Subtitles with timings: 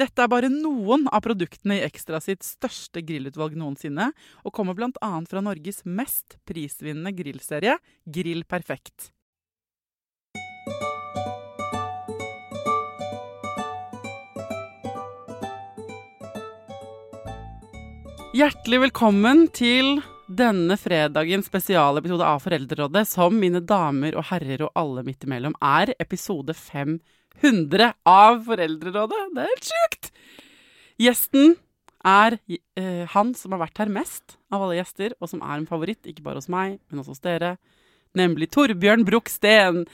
[0.00, 4.06] Dette er bare noen av produktene i Ekstra sitt største grillutvalg noensinne,
[4.48, 5.10] og kommer bl.a.
[5.28, 7.74] fra Norges mest prisvinnende grillserie,
[8.08, 9.10] Grill Perfekt.
[18.32, 19.98] Hjertelig velkommen til
[20.30, 25.92] denne fredagens spesialepisode av Foreldrerådet, som mine damer og herrer og alle midt imellom er
[25.98, 27.02] episode 500
[28.06, 29.34] av Foreldrerådet.
[29.34, 30.10] Det er helt sjukt!
[31.00, 31.56] Gjesten
[32.04, 32.38] er
[32.76, 36.02] eh, han som har vært her mest av alle gjester, og som er en favoritt,
[36.08, 37.54] ikke bare hos meg, men også hos dere.
[38.16, 39.84] Nemlig Torbjørn Bruch Steen.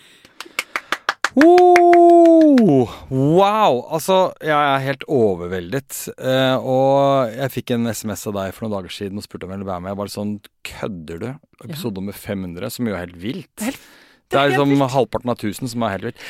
[1.37, 3.83] Oh, wow!
[3.93, 5.99] Altså, jeg er helt overveldet.
[6.17, 9.53] Eh, og jeg fikk en SMS av deg for noen dager siden og spurte om
[9.53, 9.93] jeg ville være med.
[9.93, 10.33] Jeg var sånn
[10.67, 11.29] Kødder du?
[11.67, 13.53] Episode nummer 500, som jo er helt vilt.
[13.61, 13.87] Det er helt-
[14.31, 14.91] Det er helt liksom vilt.
[14.97, 16.25] halvparten av 1000 som er helt vilt.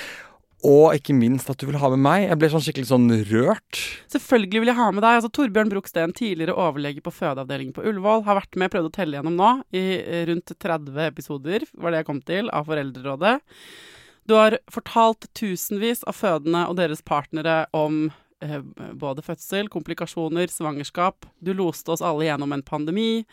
[0.65, 2.22] Og ikke minst at du vil ha med meg.
[2.31, 3.81] Jeg ble sånn skikkelig sånn rørt.
[4.12, 5.19] Selvfølgelig vil jeg ha med deg.
[5.19, 9.19] altså Torbjørn Bruch tidligere overlege på fødeavdelingen på Ullevål, har vært med, prøvd å telle
[9.19, 13.37] gjennom nå, i eh, rundt 30 episoder, var det jeg kom til, av Foreldrerådet.
[14.27, 18.09] Du har fortalt tusenvis av fødende og deres partnere om
[18.43, 18.59] eh,
[18.97, 21.28] både fødsel, komplikasjoner, svangerskap.
[21.38, 23.27] Du loste oss alle gjennom en pandemi.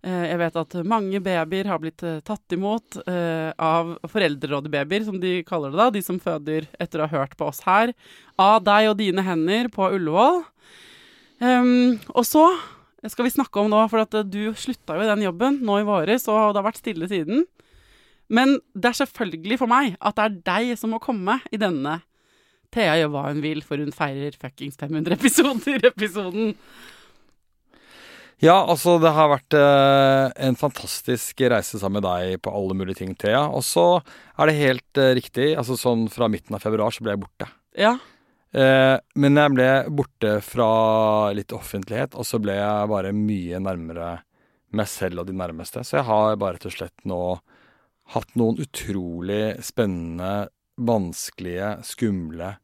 [0.00, 5.18] Eh, jeg vet at mange babyer har blitt eh, tatt imot eh, av foreldrerådebabyer, som
[5.20, 7.92] de kaller det da, de som føder etter å ha hørt på oss her,
[8.40, 10.42] av deg og dine hender på Ullevål.
[11.40, 12.44] Og så
[13.08, 16.26] skal vi snakke om nå, for du slutta jo i den jobben nå i våres,
[16.28, 17.46] og det har vært stille siden.
[18.32, 21.98] Men det er selvfølgelig for meg at det er deg som må komme i denne
[22.70, 26.52] Thea gjør hva hun vil, for hun feirer fuckings 500 episoder-episoden.
[28.40, 33.02] Ja, altså det har vært eh, en fantastisk reise sammen med deg på alle mulige
[33.02, 33.42] ting, Thea.
[33.52, 37.12] Og så er det helt eh, riktig, altså sånn fra midten av februar så ble
[37.12, 37.50] jeg borte.
[37.76, 37.98] Ja.
[38.56, 40.70] Eh, men jeg ble borte fra
[41.36, 44.10] litt offentlighet, og så ble jeg bare mye nærmere
[44.72, 45.84] meg selv og de nærmeste.
[45.84, 47.22] Så jeg har bare rett og slett nå
[48.14, 50.48] hatt noen utrolig spennende,
[50.80, 52.54] vanskelige, skumle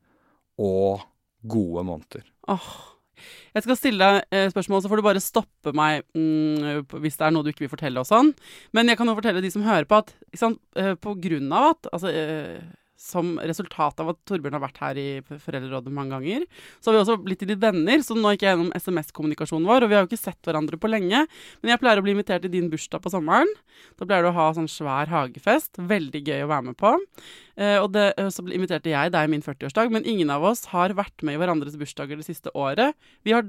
[0.57, 1.05] og
[1.45, 2.25] gode måneder.
[2.49, 2.96] Åh.
[3.57, 7.29] Jeg skal stille deg eh, spørsmål, så får du bare stoppe meg mm, hvis det
[7.29, 8.33] er noe du ikke vil fortelle og sånn.
[8.77, 11.53] Men jeg kan jo fortelle de som hører på at ikke sant, eh, på grunn
[11.55, 12.61] av at altså, eh,
[12.97, 16.47] Som resultat av at Torbjørn har vært her i Foreldrerådet mange ganger,
[16.81, 18.01] så har vi også blitt litt venner.
[18.05, 20.89] Så nå gikk jeg gjennom SMS-kommunikasjonen vår, og vi har jo ikke sett hverandre på
[20.89, 21.27] lenge.
[21.61, 23.53] Men jeg pleier å bli invitert til din bursdag på sommeren.
[24.01, 25.77] Da pleier du å ha sånn svær hagefest.
[25.77, 26.95] Veldig gøy å være med på.
[27.57, 30.67] Eh, og det, eh, så inviterte jeg deg i min 40-årsdag, men ingen av oss
[30.73, 32.97] har vært med i hverandres bursdager det siste året.
[33.25, 33.45] Vi har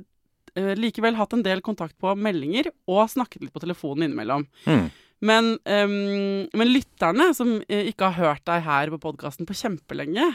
[0.56, 4.48] eh, likevel hatt en del kontakt på meldinger og snakket litt på telefonen innimellom.
[4.68, 4.90] Hmm.
[5.26, 10.28] Men, um, men lytterne som eh, ikke har hørt deg her på podkasten på kjempelenge,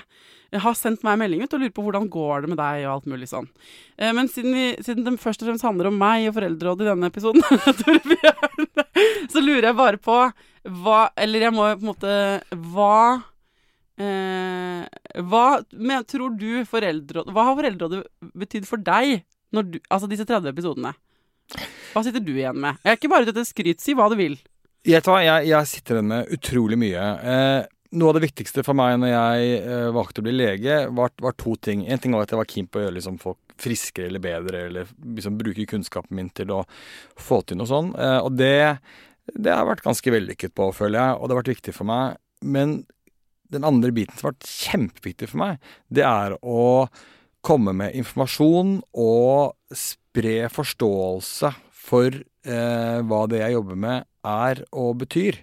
[0.51, 2.95] eh, har sendt meg melding ut og lurer på hvordan går det med deg og
[2.97, 3.47] alt mulig sånn.
[3.95, 7.13] Eh, men siden, siden det først og fremst handler om meg og Foreldrerådet i denne
[7.13, 7.47] episoden,
[9.33, 10.19] så lurer jeg bare på
[10.83, 12.11] hva Eller jeg må på en måte
[12.71, 12.99] Hva
[13.99, 14.85] eh,
[15.27, 20.53] Hva men, tror du foreldreråd Hva har Foreldrerådet betydd for deg, du, altså disse 30
[20.53, 20.95] episodene?
[21.93, 22.79] Hva sitter du igjen med?
[22.85, 24.39] Jeg er ikke bare ute etter skryt, si hva du vil.
[24.83, 27.03] Hva, jeg, jeg sitter igjen med utrolig mye.
[27.23, 27.61] Eh,
[27.93, 31.37] noe av det viktigste for meg når jeg eh, valgte å bli lege, var, var,
[31.39, 31.85] to ting.
[31.87, 34.65] En ting var at jeg var keen på å gjøre liksom, folk friskere eller bedre,
[34.71, 36.63] eller liksom, bruke kunnskapen min til å
[37.21, 37.95] få til noe sånt.
[37.95, 38.57] Eh, og det,
[39.37, 41.93] det har jeg vært ganske vellykket på, føler jeg, og det har vært viktig for
[41.93, 42.19] meg.
[42.43, 42.77] Men
[43.53, 46.89] den andre biten som har vært kjempeviktig for meg, det er å
[47.45, 51.53] komme med informasjon og spre forståelse
[51.85, 55.39] for eh, hva det jeg jobber med er og betyr.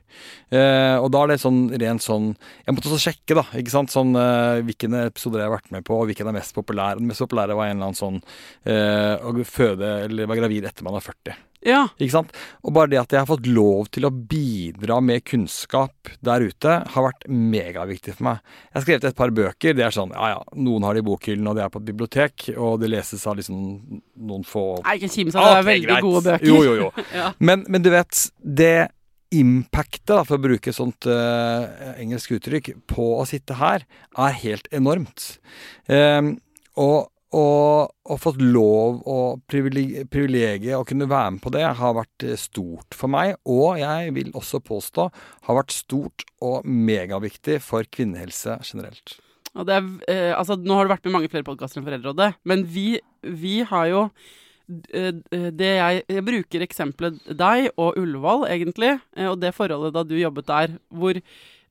[0.56, 2.32] Eh, og da er det sånn rent sånn
[2.66, 5.86] Jeg måtte også sjekke, da, ikke sant, sånn eh, hvilke episoder jeg har vært med
[5.88, 7.00] på, og hvilken er mest populær.
[7.00, 8.22] Den mest populære var en eller annen sånn
[8.70, 11.49] eh, å føde eller være gravid etter man er 40.
[11.66, 11.82] Ja.
[12.00, 12.36] Ikke sant?
[12.64, 16.76] Og bare det at jeg har fått lov til å bidra med kunnskap der ute,
[16.94, 18.44] har vært megaviktig for meg.
[18.70, 19.76] Jeg har skrevet et par bøker.
[19.76, 21.90] Det er sånn, ja ja, Noen har det i bokhyllen, og det er på et
[21.90, 22.48] bibliotek.
[22.56, 23.60] Og det leses av liksom
[24.30, 25.58] noen få Nei, ikke kimse av det.
[25.60, 26.08] er veldig greit.
[26.08, 26.48] gode bøker.
[26.48, 26.90] Jo, jo, jo.
[27.20, 27.34] Ja.
[27.44, 28.90] Men, men du vet, det
[29.36, 31.68] impactet, da, for å bruke et sånt uh,
[32.00, 33.84] engelsk uttrykk, på å sitte her,
[34.18, 35.36] er helt enormt.
[35.86, 36.38] Um,
[36.80, 41.96] og og, og fått lov og privileg- privilegiet å kunne være med på det har
[41.98, 43.36] vært eh, stort for meg.
[43.46, 45.06] Og jeg vil også påstå
[45.46, 49.20] har vært stort og megaviktig for kvinnehelse generelt.
[49.60, 53.00] Er, eh, altså, nå har du vært med mange flere podkaster enn Foreldrerådet, men vi,
[53.22, 54.04] vi har jo
[54.94, 60.06] eh, det jeg, jeg bruker eksempelet deg og Ullevål, egentlig, eh, og det forholdet da
[60.06, 61.18] du jobbet der, hvor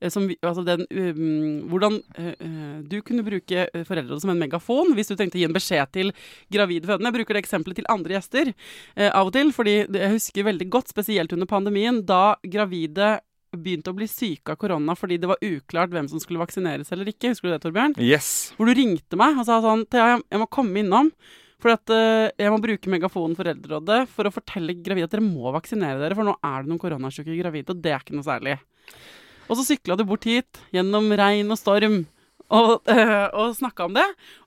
[0.07, 4.93] som, vi- altså den, um, hvordan eh, eh, du kunne bruke foreldrene som en megafon
[4.95, 6.13] hvis du tenkte å gi en beskjed til
[6.53, 7.11] gravide fødende.
[7.11, 10.69] Jeg bruker det eksempelet til andre gjester uh, av og til, fordi jeg husker veldig
[10.71, 13.17] godt, spesielt under pandemien, da gravide
[13.49, 17.09] begynte å bli syke av korona fordi det var uklart hvem som skulle vaksineres eller
[17.09, 17.33] ikke.
[17.33, 17.97] Husker du det, Torbjørn?
[17.97, 18.53] Yes.
[18.55, 21.11] Hvor du ringte meg og sa sånn Thea, jeg må komme innom.
[21.59, 25.51] For at uh, jeg må bruke megafonen Foreldrerådet for å fortelle gravide at dere må
[25.51, 28.53] vaksinere dere, for nå er det noen koronasyke gravide, og det er ikke noe særlig.
[29.49, 32.03] Og så sykla du bort hit gjennom regn og storm
[32.49, 34.05] og, øh, og snakka om det.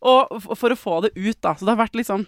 [0.09, 1.55] Og for å få det ut, da.
[1.55, 2.27] Så det har vært liksom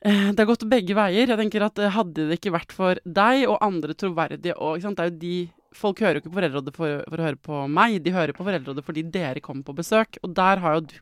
[0.00, 1.28] eh, Det har gått begge veier.
[1.28, 4.88] Jeg tenker at eh, Hadde det ikke vært for deg og andre troverdige og, ikke
[4.88, 5.36] sant, Det er jo de
[5.76, 8.44] Folk hører jo ikke på Foreldrerådet for, for å høre på meg, de hører på
[8.46, 10.16] Foreldrerådet fordi dere kommer på besøk.
[10.24, 10.94] Og der har jo du,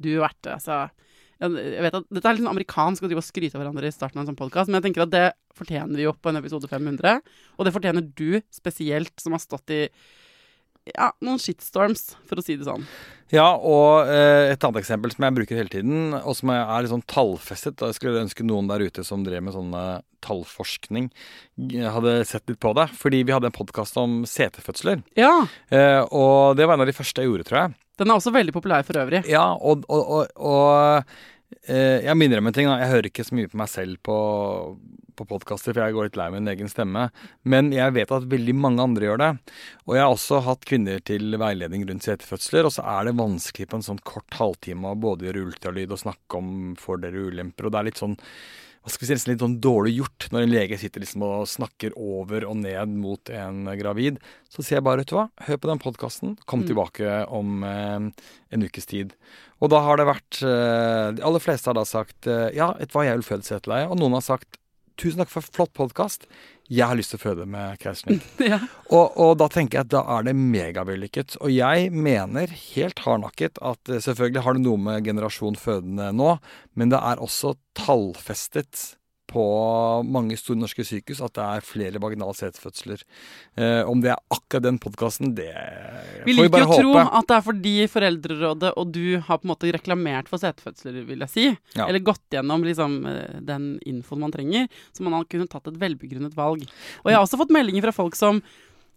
[0.00, 0.86] du vært altså
[1.40, 3.94] jeg vet at Dette er litt sånn amerikansk å drive og skryte av hverandre i
[3.94, 6.40] starten av en sånn podkast, men jeg tenker at det fortjener vi jo på en
[6.40, 7.18] episode 500.
[7.56, 9.82] Og det fortjener du spesielt, som har stått i
[10.94, 12.84] ja, noen shitstorms, for å si det sånn.
[13.34, 16.92] Ja, og eh, et annet eksempel som jeg bruker hele tiden, og som er litt
[16.92, 21.10] sånn tallfestet og Jeg skulle ønske noen der ute som drev med sånn eh, tallforskning,
[21.90, 22.86] hadde sett litt på det.
[22.94, 25.02] Fordi vi hadde en podkast om setefødsler.
[25.18, 25.34] Ja.
[25.74, 27.76] Eh, og det var en av de første jeg gjorde, tror jeg.
[27.96, 29.22] Den er også veldig populær for øvrig.
[29.30, 32.68] Ja, og, og, og, og eh, jeg minner om en ting.
[32.68, 32.78] Da.
[32.82, 34.16] Jeg hører ikke så mye på meg selv på,
[35.16, 37.06] på podkaster, for jeg går litt lei min egen stemme.
[37.48, 39.30] Men jeg vet at veldig mange andre gjør det.
[39.86, 43.70] Og jeg har også hatt kvinner til veiledning rundt setefødsler, og så er det vanskelig
[43.72, 47.68] på en sånn kort halvtime å både gjøre ultralyd og snakke om fordeler og ulemper,
[47.68, 48.20] og det er litt sånn
[48.86, 52.92] si, litt sånn dårlig gjort når en lege sitter liksom og snakker over og ned
[53.00, 54.18] mot en gravid.
[54.48, 56.66] Så sier jeg bare, vet du hva, hør på den podkasten, kom Mm.
[56.70, 58.10] tilbake om eh,
[58.52, 59.14] en ukes tid.
[59.60, 62.92] Og da har det vært eh, De aller fleste har da sagt eh, ja, vet
[62.92, 63.90] du hva, jeg vil føde deg.
[63.90, 64.58] Og noen har sagt
[64.96, 66.26] tusen takk for flott podkast,
[66.66, 68.26] jeg har lyst til å føde med keisersnitt.
[68.52, 68.58] ja.
[68.90, 71.38] Og, og da tenker jeg at da er det megavellykket.
[71.40, 76.36] Og jeg mener helt hardnakket at eh, selvfølgelig har det noe med generasjon fødende nå,
[76.74, 78.96] men det er også tallfestet
[79.26, 79.44] på
[80.06, 83.02] mange store norske sykehus at det er flere vaginale setefødsler.
[83.58, 85.50] Eh, om det er akkurat den podkasten, det
[86.24, 89.48] Vi får vi liker å tro at det er fordi Foreldrerådet og du har på
[89.48, 91.48] en måte reklamert for setefødsler, vil jeg si.
[91.74, 91.88] Ja.
[91.88, 95.80] Eller gått gjennom liksom, eh, den infoen man trenger, så man har kunnet tatt et
[95.80, 96.62] velbegrunnet valg.
[97.02, 98.42] Og jeg har også fått meldinger fra folk som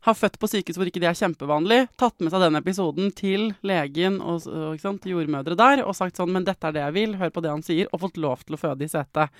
[0.07, 3.49] har født på sykehus hvor ikke det er kjempevanlig, tatt med seg den episoden til
[3.67, 4.45] legen og,
[4.79, 7.51] sant, jordmødre der og sagt sånn Men dette er det jeg vil, hør på det
[7.51, 9.35] han sier, og fått lov til å føde i setet.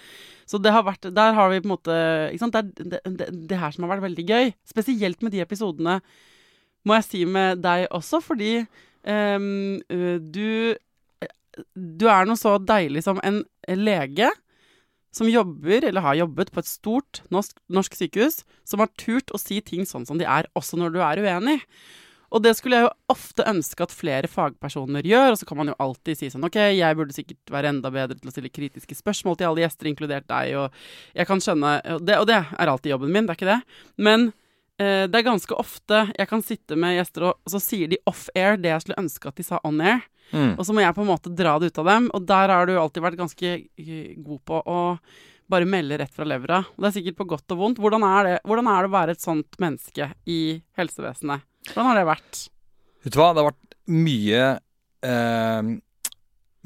[0.50, 1.96] Så det har vært Der har vi på en måte
[2.42, 4.51] sant, Det er det, det, her som har vært veldig gøy.
[4.68, 6.00] Spesielt med de episodene,
[6.88, 10.75] må jeg si med deg også, fordi øh, du
[11.75, 13.44] Du er noe så deilig som en
[13.80, 14.32] lege
[15.16, 19.42] som jobber, eller har jobbet, på et stort norsk, norsk sykehus, som har turt å
[19.42, 21.60] si ting sånn som de er, også når du er uenig.
[22.30, 25.72] Og det skulle jeg jo ofte ønske at flere fagpersoner gjør, og så kan man
[25.72, 28.98] jo alltid si sånn OK, jeg burde sikkert være enda bedre til å stille kritiske
[29.00, 32.74] spørsmål til alle gjester, inkludert deg, og jeg kan skjønne Og det, og det er
[32.74, 33.60] alltid jobben min, det er ikke det.
[33.98, 34.28] Men
[34.78, 38.62] eh, det er ganske ofte jeg kan sitte med gjester, og, så sier de off-air
[38.62, 40.06] det jeg skulle ønske at de sa on-air.
[40.31, 40.53] Mm.
[40.55, 42.69] Og så må jeg på en måte dra det ut av dem, og der har
[42.69, 44.79] du alltid vært ganske eh, god på å
[45.50, 46.62] bare melde rett fra levra.
[46.75, 47.81] Og det er sikkert på godt og vondt.
[47.81, 50.39] Hvordan er det, hvordan er det å være et sånt menneske i
[50.77, 51.45] helsevesenet?
[51.71, 52.41] Hvordan har det vært?
[53.03, 54.41] Vet du hva, det har vært mye
[55.09, 55.71] eh,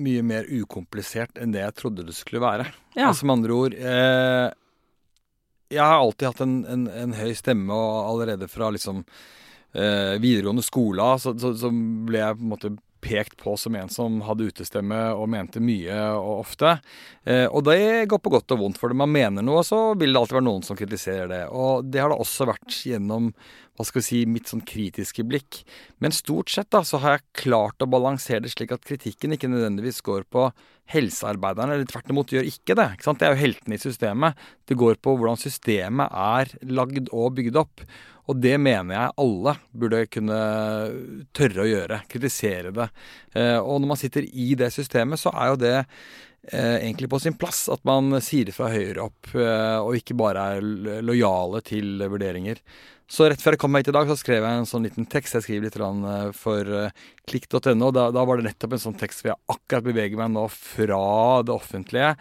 [0.04, 2.66] Mye mer ukomplisert enn det jeg trodde det skulle være.
[2.98, 3.12] Ja.
[3.12, 4.48] Altså med andre ord eh,
[5.70, 10.66] Jeg har alltid hatt en, en, en høy stemme, og allerede fra liksom eh, videregående
[10.66, 14.48] skole så, så, så ble jeg på en måte pekt på som en som hadde
[14.50, 16.78] utestemme og mente mye og ofte.
[17.28, 20.14] Eh, og det går på godt og vondt, for det man mener noe, så vil
[20.14, 21.44] det alltid være noen som kritiserer det.
[21.52, 23.34] Og det har det også vært gjennom
[23.74, 25.64] hva skal vi si, mitt sånn kritiske blikk.
[26.04, 29.50] Men stort sett da, så har jeg klart å balansere det slik at kritikken ikke
[29.50, 30.48] nødvendigvis går på
[30.94, 32.90] helsearbeiderne, eller tvert imot gjør ikke det.
[32.94, 33.22] Ikke sant?
[33.22, 34.42] Det er jo heltene i systemet.
[34.70, 37.86] Det går på hvordan systemet er lagd og bygd opp.
[38.32, 40.38] Og det mener jeg alle burde kunne
[41.36, 42.04] tørre å gjøre.
[42.12, 42.88] Kritisere det.
[43.36, 45.76] Eh, og når man sitter i det systemet, så er jo det
[46.52, 50.48] egentlig på sin plass at man sier det fra høyere opp, eh, og ikke bare
[50.58, 50.66] er
[51.06, 52.60] lojale til vurderinger.
[53.08, 55.36] Så rett før jeg kom hit i dag, så skrev jeg en sånn liten tekst.
[55.38, 56.72] Jeg skriver litt for
[57.30, 57.92] klikk.no.
[57.94, 61.04] Da, da var det nettopp en sånn tekst hvor jeg akkurat beveger meg nå fra
[61.46, 62.16] det offentlige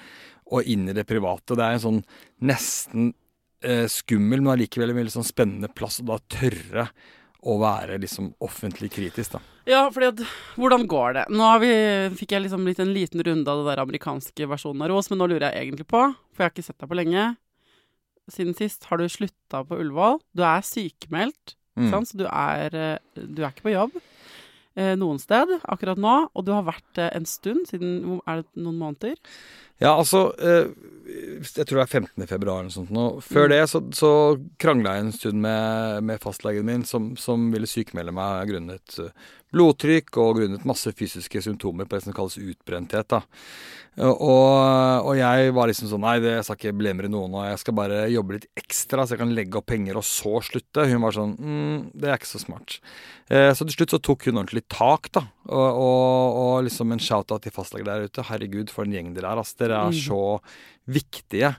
[0.52, 1.56] og inn i det private.
[1.56, 2.02] Det er en sånn
[2.44, 3.12] nesten
[3.64, 6.88] eh, skummel, men allikevel en veldig sånn spennende plass å da tørre
[7.42, 9.40] å være liksom offentlig kritisk, da.
[9.66, 10.20] Ja, fordi at
[10.58, 11.24] Hvordan går det?
[11.30, 11.70] Nå vi,
[12.18, 15.18] fikk jeg liksom litt en liten runde av det der amerikanske versjonen av Ros, men
[15.22, 17.36] nå lurer jeg egentlig på, for jeg har ikke sett deg på lenge
[18.30, 20.20] Siden sist har du slutta på Ullevål.
[20.34, 21.88] Du er sykemeldt, Mm.
[21.90, 22.06] sant?
[22.10, 23.94] så du er, eh, du er ikke på jobb
[24.76, 26.28] eh, noen sted akkurat nå.
[26.36, 29.16] Og du har vært det en stund, siden Er det noen måneder?
[29.80, 30.68] Ja, altså eh,
[31.12, 32.26] Jeg tror det er 15.
[32.30, 33.06] februar eller noe sånt nå.
[33.26, 33.52] Før Mm.
[33.52, 34.10] det så, så
[34.62, 39.10] krangla jeg en stund med, med fastlegen min, som, som ville sykemelde meg grunnet eh,
[39.52, 43.08] blodtrykk og grunnet masse fysiske symptomer på det som kalles utbrenthet.
[43.12, 43.20] da.
[44.00, 47.74] Og, og jeg var liksom sånn Nei, det skal ikke belemre noen, og jeg skal
[47.76, 50.86] bare jobbe litt ekstra så jeg kan legge opp penger og så slutte.
[50.88, 52.78] Hun var sånn mm, Det er ikke så smart.
[53.28, 55.26] Eh, så til slutt så tok hun ordentlig tak, da.
[55.52, 58.24] Og, og, og liksom en shout-out til fastleger der ute.
[58.30, 59.42] Herregud, for en gjeng dere er.
[59.44, 61.52] Altså, Dere er så så viktige.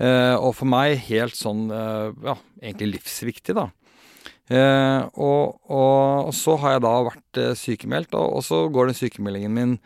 [0.00, 3.68] Eh, og for meg helt sånn eh, Ja, egentlig livsviktig, da.
[4.50, 8.98] Eh, og, og, og så har jeg da vært sykemeldt, og, og så går den
[8.98, 9.76] sykemeldingen min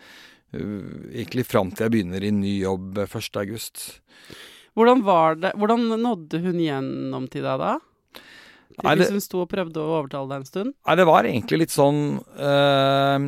[0.54, 3.40] egentlig fram til jeg begynner i ny jobb eh, 1.
[3.42, 3.88] august.
[4.74, 5.02] Hvordan
[5.42, 7.72] det Hvordan nådde hun gjennom til deg da?
[8.82, 10.74] Nei, det- Hvis hun sto og prøvde å overtale deg en stund?
[10.86, 12.00] Nei, det var egentlig litt sånn
[12.38, 13.18] eh,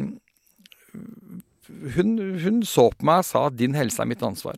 [1.96, 2.10] hun,
[2.42, 4.56] hun så på meg og sa at din helse er mitt ansvar.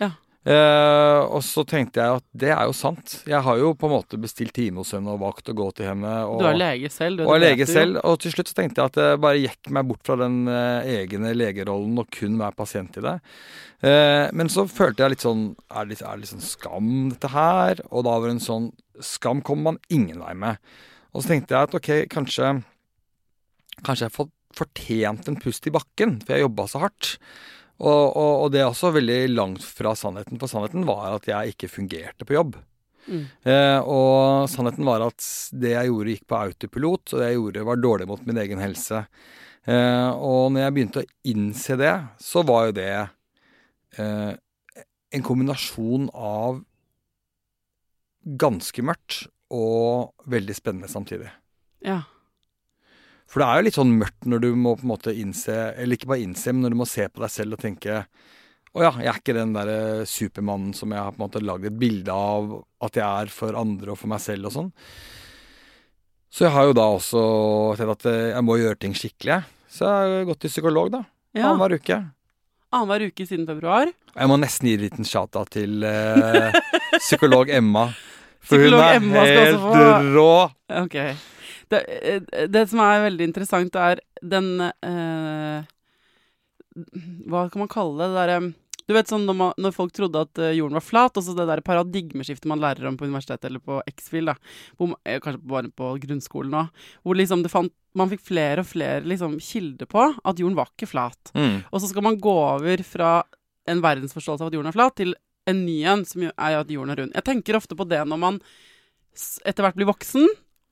[0.00, 0.10] Ja.
[0.42, 3.12] Eh, og så tenkte jeg at det er jo sant.
[3.30, 5.86] Jeg har jo på en måte bestilt time hos henne og valgt å gå til
[5.86, 6.14] henne.
[6.26, 7.20] Og, Du er lege selv.
[7.20, 8.00] Du, og er lege selv.
[8.02, 10.90] Og til slutt så tenkte jeg at jeg bare gikk meg bort fra den eh,
[11.04, 13.14] egne legerollen og kun være pasient i det.
[13.86, 16.90] Eh, men så følte jeg litt sånn Er det, litt- er det litt sånn skam,
[17.14, 17.84] dette her?
[17.92, 18.68] Og da var det en sånn
[19.02, 20.58] Skam kommer man ingen vei med.
[21.14, 22.50] Og så tenkte jeg at ok, kanskje
[23.82, 27.14] Kanskje jeg har fått fortjent en pust i bakken, for jeg jobba så hardt.
[27.82, 31.54] Og, og, og det er også veldig langt fra sannheten, for sannheten var at jeg
[31.54, 32.56] ikke fungerte på jobb.
[33.08, 33.24] Mm.
[33.42, 35.26] Eh, og sannheten var at
[35.58, 38.62] det jeg gjorde, gikk på autopilot, og det jeg gjorde, var dårlig mot min egen
[38.62, 39.02] helse.
[39.66, 42.92] Eh, og når jeg begynte å innse det, så var jo det
[43.98, 44.32] eh,
[45.12, 46.62] en kombinasjon av
[48.22, 51.30] ganske mørkt og veldig spennende samtidig.
[51.82, 52.04] Ja.
[53.32, 55.96] For det er jo litt sånn mørkt når du må på en måte innse, eller
[55.96, 58.02] ikke bare innse, men når du må se på deg selv og tenke
[58.72, 61.66] å ja, jeg er ikke den derre supermannen som jeg har på en måte lagd
[61.68, 64.70] et bilde av at jeg er for andre og for meg selv og sånn.
[66.32, 67.24] Så jeg har jo da også
[67.76, 69.42] sett at eh, jeg må gjøre ting skikkelig.
[69.68, 71.02] Så jeg har gått til psykolog, da.
[71.36, 71.50] ja.
[71.50, 71.98] Annenhver uke.
[72.72, 73.92] Annenhver uke siden februar.
[74.16, 76.56] Jeg må nesten gi en liten shout-out til eh,
[77.04, 77.90] psykolog Emma.
[78.40, 80.32] For Psykolog hun er Emma helt rå.
[80.80, 80.98] Ok.
[81.72, 85.70] Det, eh, det som er veldig interessant, er den eh,
[87.28, 88.12] Hva kan man kalle det?
[88.12, 88.52] det der,
[88.88, 91.34] du vet sånn når, man, når folk trodde at eh, jorden var flat, og så
[91.36, 95.92] det der paradigmeskiftet man lærer om på universitetet eller på X-FIL, eh, kanskje bare på
[96.02, 100.40] grunnskolen òg, hvor liksom det fant, man fikk flere og flere liksom, kilder på at
[100.40, 101.32] jorden var ikke flat.
[101.36, 101.62] Mm.
[101.68, 103.18] Og så skal man gå over fra
[103.68, 105.14] en verdensforståelse av at jorden er flat, til
[105.50, 107.16] en ny en, som er at jorden er rund.
[107.16, 108.40] Jeg tenker ofte på det når man
[109.44, 110.24] etter hvert blir voksen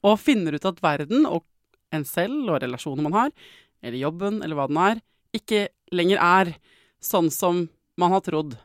[0.07, 1.45] og finner ut at verden og
[1.95, 3.31] en selv og relasjoner man har,
[3.83, 5.01] eller jobben eller hva den er,
[5.37, 6.53] ikke lenger er
[7.03, 7.65] sånn som
[8.01, 8.57] man har trodd.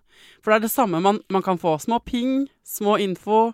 [0.41, 1.75] For det er det samme man, man kan få.
[1.81, 3.49] Små ping, små info.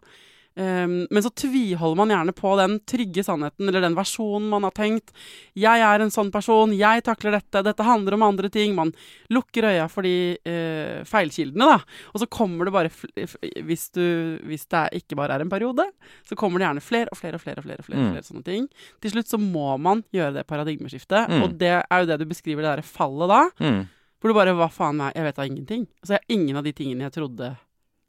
[0.55, 4.73] Um, men så tviholder man gjerne på den trygge sannheten, eller den versjonen man har
[4.75, 5.13] tenkt.
[5.55, 6.73] 'Jeg er en sånn person.
[6.75, 7.63] Jeg takler dette.
[7.63, 8.91] Dette handler om andre ting.' Man
[9.31, 11.79] lukker øya for de uh, feilkildene, da.
[12.11, 14.03] Og så kommer det bare hvis, du,
[14.43, 15.87] hvis det ikke bare er en periode,
[16.27, 18.11] så kommer det gjerne flere og flere og flere, og flere, og flere, mm.
[18.11, 18.67] flere sånne ting.
[18.99, 21.41] Til slutt så må man gjøre det paradigmeskiftet, mm.
[21.45, 23.41] og det er jo det du beskriver, det derre fallet da.
[23.63, 23.81] Mm.
[24.21, 25.87] Hvor du bare Hva faen er Jeg vet da ingenting.
[26.03, 27.55] Så jeg har ingen av de tingene jeg trodde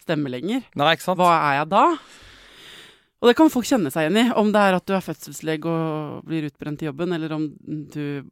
[0.03, 0.67] stemmer lenger.
[0.77, 1.21] Nei, ikke sant?
[1.23, 1.87] Hva er jeg da?
[3.23, 5.71] Og det kan folk kjenne seg igjen i, om det er at du er fødselslege
[5.71, 8.25] og blir utbrent i jobben, eller om du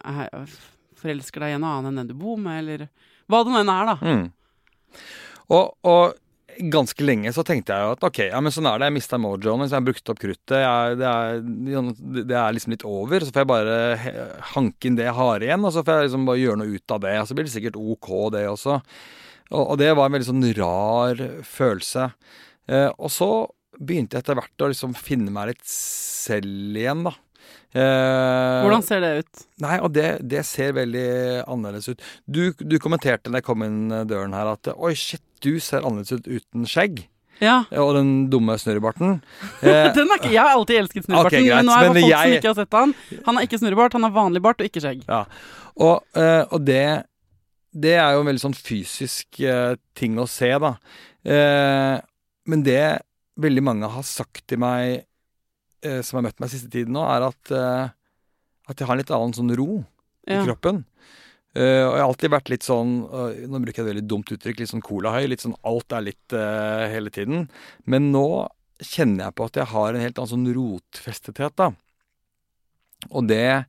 [0.00, 0.54] er,
[0.96, 2.86] forelsker deg i en annen enn den du bor med, eller
[3.28, 3.98] hva det nå enn er, da.
[4.00, 5.04] Mm.
[5.52, 6.16] Og, og,
[6.58, 8.88] ganske lenge så tenkte jeg jo at ok, ja, men sånn er det.
[8.88, 10.56] Jeg mista mojoen, så jeg har brukt opp kruttet.
[10.58, 11.36] Jeg, det, er,
[12.16, 13.22] det, er, liksom litt over.
[13.22, 13.76] Så får jeg bare
[14.56, 16.96] hanke inn det jeg har igjen, og så får jeg liksom bare gjøre noe ut
[16.96, 17.14] av det.
[17.20, 18.80] Og så blir det sikkert OK, det også.
[19.52, 22.08] Og, og det var en veldig sånn rar følelse.
[22.66, 23.30] Eh, og så
[23.78, 27.14] begynte jeg etter hvert å liksom finne meg litt selv igjen, da.
[27.76, 29.44] Eh, Hvordan ser det ut?
[29.64, 31.08] Nei, og det, det ser veldig
[31.44, 32.08] annerledes ut.
[32.24, 36.16] Du, du kommenterte da jeg kom inn døren her at oi, shit, du ser annerledes
[36.16, 37.04] ut uten skjegg.
[37.42, 37.60] Ja.
[37.78, 39.20] Og den dumme snurrebarten.
[39.58, 42.12] Eh, den er ikke, jeg har alltid elsket snurrebarten, okay, men nå er det folk
[42.12, 42.18] jeg...
[42.18, 42.92] som ikke har sett han.
[43.26, 45.00] Han har ikke snurrebart, han har vanlig bart og ikke skjegg.
[45.08, 45.24] Ja.
[45.78, 46.84] Og, eh, og det,
[47.74, 50.72] det er jo en veldig sånn fysisk eh, ting å se, da.
[51.26, 51.96] Eh,
[52.48, 52.82] men det
[53.38, 55.06] veldig mange har sagt til meg,
[55.84, 57.90] eh, som har møtt meg siste tiden nå, er at, eh,
[58.68, 59.70] at jeg har en litt annen sånn ro
[60.26, 60.40] ja.
[60.40, 60.84] i kroppen.
[61.56, 64.30] Uh, og jeg har alltid vært litt sånn uh, Nå bruker jeg et veldig dumt
[64.30, 65.24] uttrykk, litt sånn colahøy.
[65.30, 67.46] Litt sånn alt er litt uh, hele tiden.
[67.88, 68.46] Men nå
[68.84, 71.72] kjenner jeg på at jeg har en helt annen sånn rotfestethet, da.
[73.10, 73.64] Og det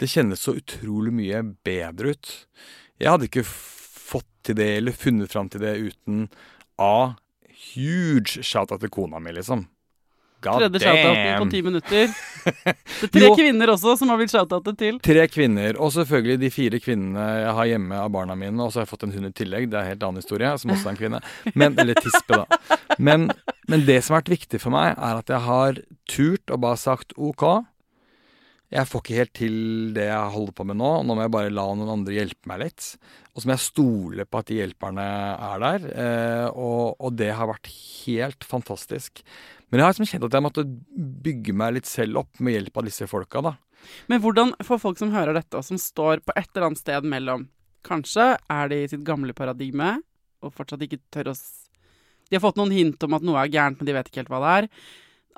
[0.00, 2.28] Det kjennes så utrolig mye bedre ut.
[2.96, 6.22] Jeg hadde ikke fått til det, eller funnet fram til det, uten
[6.80, 7.20] A
[7.74, 9.66] huge shout-out til kona mi, liksom.
[10.40, 12.12] God Tredje shout-out på ti minutter.
[13.00, 15.00] Det er tre jo, kvinner også som har blitt shout-outet til.
[15.04, 18.56] Tre kvinner, og selvfølgelig de fire kvinnene jeg har hjemme av barna mine.
[18.64, 20.52] Og så har jeg fått en hund i tillegg, det er en helt annen historie,
[20.62, 21.20] som også er en kvinne.
[21.52, 22.78] Men, eller tispe, da.
[22.96, 23.28] Men,
[23.68, 26.80] men det som har vært viktig for meg, er at jeg har turt og bare
[26.80, 27.44] sagt OK.
[28.70, 29.54] Jeg får ikke helt til
[29.96, 30.90] det jeg holder på med nå.
[31.04, 32.92] Nå må jeg bare la noen andre hjelpe meg litt.
[33.40, 35.84] Og som jeg stoler på at de hjelperne er der.
[35.88, 39.22] Eh, og, og, det har vært helt fantastisk.
[39.70, 40.64] Men jeg har liksom kjent at jeg måtte
[41.24, 43.54] bygge meg litt selv opp med hjelp av disse folka, da.
[44.12, 47.08] Men hvordan, for folk som hører dette, og som står på et eller annet sted
[47.08, 47.48] mellom
[47.80, 49.94] Kanskje er de i sitt gamle paradigme
[50.44, 53.80] og fortsatt ikke tør å De har fått noen hint om at noe er gærent,
[53.80, 54.68] men de vet ikke helt hva det er.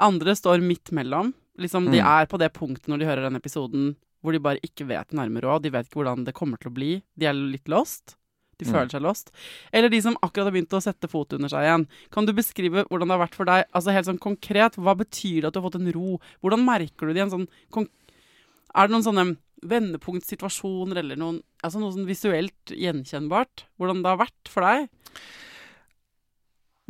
[0.03, 1.31] Andre står midt mellom.
[1.63, 2.09] Liksom, De mm.
[2.17, 5.49] er på det punktet når de hører denne episoden hvor de bare ikke vet nærmere
[5.49, 5.67] råd.
[5.67, 6.93] De vet ikke hvordan det kommer til å bli.
[7.19, 8.17] De er litt lost.
[8.61, 8.95] De føler mm.
[8.95, 9.33] seg lost.
[9.75, 11.87] Eller de som akkurat har begynt å sette fot under seg igjen.
[12.15, 13.67] Kan du beskrive hvordan det har vært for deg?
[13.75, 16.19] Altså helt sånn konkret, Hva betyr det at du har fått en ro?
[16.45, 17.49] Hvordan merker du det i en sånn
[17.83, 19.27] Er det noen sånne
[19.63, 23.67] vendepunktsituasjoner eller noen, altså noe sånn visuelt gjenkjennbart?
[23.79, 24.89] Hvordan det har vært for deg?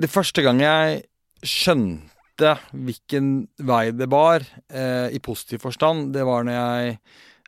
[0.00, 1.02] Det første gang jeg
[1.44, 6.96] skjønte hvilken vei det bar, eh, i positiv forstand, det var når jeg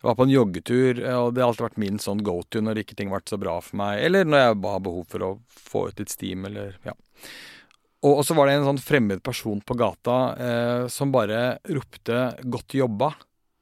[0.04, 2.82] var på en joggetur, eh, og det har alltid vært min sånn go to når
[2.82, 5.30] ikke ting har vært så bra for meg, eller når jeg har behov for å
[5.48, 6.96] få ut litt steam, eller ja.
[8.04, 12.34] Og, og så var det en sånn fremmed person på gata eh, som bare ropte
[12.44, 13.14] 'godt jobba'.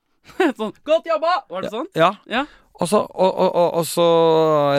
[0.58, 1.36] sånn 'godt jobba'!
[1.46, 1.86] Var det sånn?
[1.94, 2.16] Ja.
[2.26, 2.42] ja.
[2.80, 4.06] Og så, og, og, og så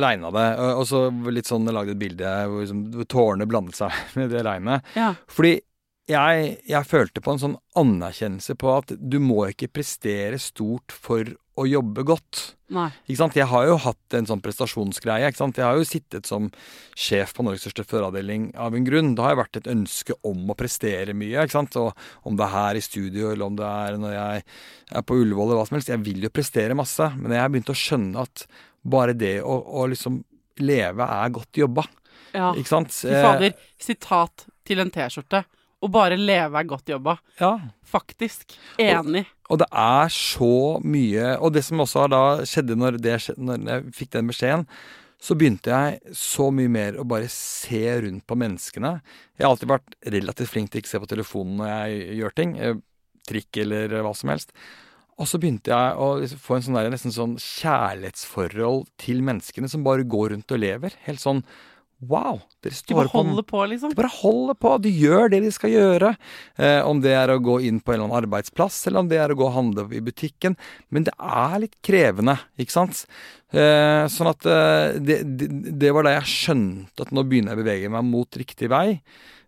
[0.04, 0.48] regna det.
[0.74, 4.84] Og så litt sånn lagde et bilde hvor, liksom, tårene blandet seg med det regnet.
[5.00, 5.14] Ja.
[5.32, 5.56] Fordi
[6.10, 11.30] jeg, jeg, følte på en sånn anerkjennelse på at du må ikke prestere stort for
[11.54, 12.42] å jobbe godt.
[12.74, 12.88] Nei.
[13.06, 13.36] Ikke sant?
[13.38, 15.30] Jeg har jo hatt en sånn prestasjonsgreie.
[15.30, 15.60] Ikke sant?
[15.62, 16.50] Jeg har jo sittet som
[16.98, 19.14] sjef på Norges største føreravdeling av en grunn.
[19.16, 21.46] Da har jeg vært et ønske om å prestere mye.
[21.46, 21.78] Ikke sant?
[21.80, 21.94] Og
[22.28, 24.46] om det er her i studio, eller om det er når jeg
[24.98, 25.94] er på Ullevål, eller hva som helst.
[25.94, 27.12] Jeg vil jo prestere masse.
[27.20, 28.48] Men jeg har begynt å skjønne at
[28.84, 30.24] bare det å, å liksom
[30.66, 31.86] leve er godt jobba.
[32.34, 32.50] Ja.
[32.58, 32.98] Ikke sant?
[32.98, 33.54] Fy fader.
[33.82, 35.46] Sitat til en T-skjorte.
[35.84, 37.18] Å bare leve er godt jobba.
[37.40, 37.54] Ja.
[37.94, 38.56] Faktisk.
[38.82, 39.26] Enig.
[39.44, 43.68] Og, og, det er så mye Og det som også da skjedde når, det, når
[43.70, 44.64] jeg fikk den beskjeden,
[45.24, 48.98] så begynte jeg så mye mer å bare se rundt på menneskene.
[49.38, 52.56] Jeg har alltid vært relativt flink til ikke se på telefonen når jeg gjør ting.
[52.60, 52.82] Eh,
[53.30, 54.52] trikk eller hva som helst.
[55.22, 59.70] Og så begynte jeg å liksom få en sånn der, nesten sånn kjærlighetsforhold til menneskene
[59.72, 60.98] som bare går rundt og lever.
[61.06, 61.44] Helt sånn
[62.10, 62.42] Wow!
[62.64, 63.92] Dere De står bare på holder på, liksom.
[63.94, 66.14] de bare holder på, de gjør det de skal gjøre.
[66.58, 69.20] Eh, om det er å gå inn på en eller annen arbeidsplass, eller om det
[69.24, 70.58] er å gå og handle i butikken.
[70.94, 73.06] Men det er litt krevende, ikke sant?
[73.54, 75.52] Eh, sånn at eh, det, det,
[75.84, 78.88] det var da jeg skjønte at nå begynner jeg å bevege meg mot riktig vei.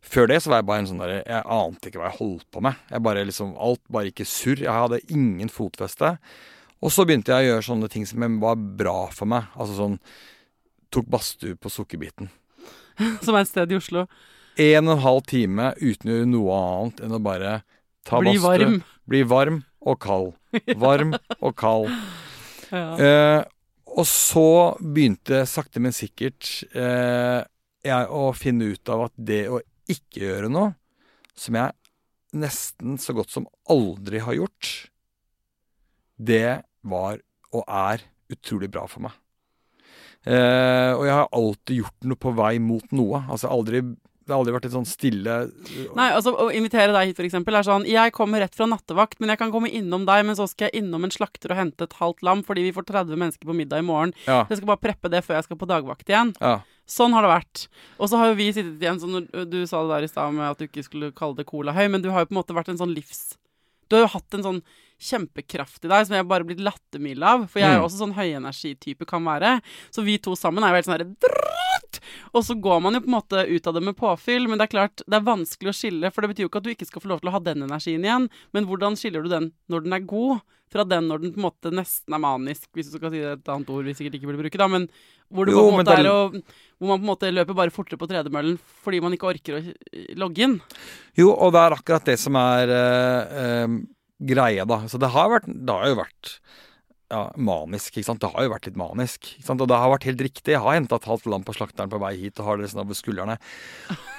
[0.05, 2.45] Før det så var jeg bare en sånn der Jeg ante ikke hva jeg holdt
[2.53, 2.77] på med.
[2.91, 4.61] Jeg bare liksom Alt bare gikk i surr.
[4.61, 6.11] Jeg hadde ingen fotfeste.
[6.85, 9.49] Og så begynte jeg å gjøre sånne ting som var bra for meg.
[9.57, 9.99] Altså sånn
[10.93, 12.29] Tok badstue på Sukkerbiten.
[13.25, 14.05] Som er et sted i Oslo.
[14.62, 17.55] En og en halv time uten å gjøre noe annet enn å bare
[18.08, 18.45] ta Bli badstue.
[18.47, 18.77] varm.
[19.10, 20.31] Bli varm og kald.
[20.79, 21.91] Varm og kald.
[22.71, 22.86] Ja.
[22.95, 23.41] Eh,
[23.95, 24.47] og så
[24.81, 27.43] begynte sakte, men sikkert eh,
[27.86, 30.73] jeg å finne ut av at det å ikke gjøre noe,
[31.38, 31.75] som jeg
[32.36, 34.71] nesten så godt som aldri har gjort,
[36.17, 37.19] det var
[37.55, 38.03] og er
[38.34, 39.15] utrolig bra for meg.
[40.25, 43.21] Eh, og jeg har alltid gjort noe på vei mot noe.
[43.29, 43.81] Altså aldri,
[44.25, 45.33] det har aldri vært et sånn stille
[45.93, 49.29] Nei, altså Å invitere deg hit, eksempel, er sånn Jeg kommer rett fra nattevakt, men
[49.29, 51.93] jeg kan komme innom deg, men så skal jeg innom en slakter og hente et
[51.99, 54.15] halvt lam fordi vi får 30 mennesker på middag i morgen.
[54.25, 54.43] Ja.
[54.49, 56.33] Jeg skal bare preppe det før jeg skal på dagvakt igjen.
[56.41, 56.61] ja.
[56.85, 57.63] Sånn har det vært.
[57.97, 60.51] Og så har jo vi sittet igjen sånn Du sa det der i stad med
[60.51, 62.57] at du ikke skulle kalle det Cola Høy, men du har jo på en måte
[62.57, 63.39] vært en sånn livs...
[63.89, 64.59] Du har jo hatt en sånn
[65.01, 67.47] kjempekraft i deg som jeg bare blir lattermild av.
[67.51, 67.88] For jeg er jo Mm.
[67.89, 69.62] også sånn høyenergitype kan være.
[69.91, 71.15] Så vi to sammen er jo helt sånn herre
[72.34, 74.65] Og så går man jo på en måte ut av det med påfyll, men det
[74.67, 76.88] er klart, det er vanskelig å skille, for det betyr jo ikke at du ikke
[76.88, 79.84] skal få lov til å ha den energien igjen, men hvordan skiller du den når
[79.86, 82.97] den er god, fra den når den på en måte nesten er manisk, hvis du
[82.99, 84.89] skal si et annet ord vi sikkert ikke burde bruke, da, men
[85.31, 86.17] hvor, Jo, men er å,
[86.77, 89.62] hvor man på en måte løper bare fortere på tredemøllen fordi man ikke orker å
[89.63, 90.60] eh, logge inn.
[91.17, 93.67] Jo, og det er akkurat det som er eh, eh,
[94.19, 94.84] greia, da.
[94.91, 96.32] Så det har, vært, det har jo vært
[97.12, 98.21] ja, manisk, ikke sant.
[98.23, 99.30] Det har jo vært litt manisk.
[99.36, 99.62] Ikke sant?
[99.62, 100.54] Og det har vært helt riktig.
[100.56, 102.84] Jeg har henta et halvt lam på slakteren på vei hit og har det sånn
[102.86, 103.36] over skuldrene.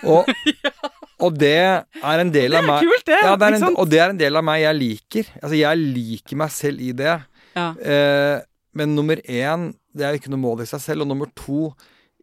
[0.07, 0.29] Og,
[1.27, 3.23] og det er en del Det av er meg kult, det!
[3.25, 3.79] ja, det er en?
[3.83, 5.33] Og det er en del av meg jeg liker.
[5.41, 7.17] Altså, jeg liker meg selv i det.
[7.57, 7.71] Ja.
[7.81, 8.37] Eh,
[8.77, 11.07] men nummer én, det er jo ikke noe mål i seg selv.
[11.07, 11.73] Og nummer to,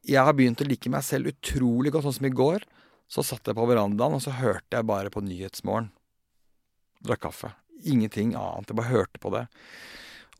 [0.06, 2.08] jeg har begynt å like meg selv utrolig godt.
[2.08, 2.64] Sånn som i går.
[3.12, 5.92] Så satt jeg på verandaen, og så hørte jeg bare på Nyhetsmorgen.
[7.04, 7.52] Drakk kaffe.
[7.90, 8.70] Ingenting annet.
[8.72, 9.46] Jeg bare hørte på det.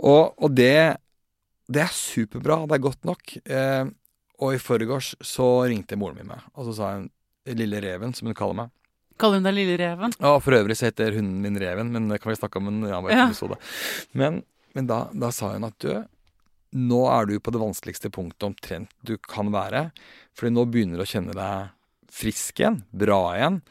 [0.04, 0.98] Og, og det,
[1.72, 2.62] det er superbra.
[2.70, 3.36] Det er godt nok.
[3.46, 3.84] Eh,
[4.44, 7.06] og i forgårs så ringte moren min meg, og så sa hun
[7.56, 8.72] Lille Reven, som hun kaller meg.
[9.22, 10.16] Kaller hun deg Lille Reven?
[10.20, 12.82] Ja, for øvrig så heter hunden min Reven, men det kan vi snakke om en
[12.88, 13.28] annen Ja.
[13.30, 13.60] episode.
[14.18, 14.42] Men,
[14.74, 15.92] men da, da sa hun at du,
[16.74, 19.92] nå er du på det vanskeligste punktet omtrent du kan være.
[20.34, 21.70] Fordi nå begynner du å kjenne deg
[22.14, 23.62] frisk igjen, bra igjen,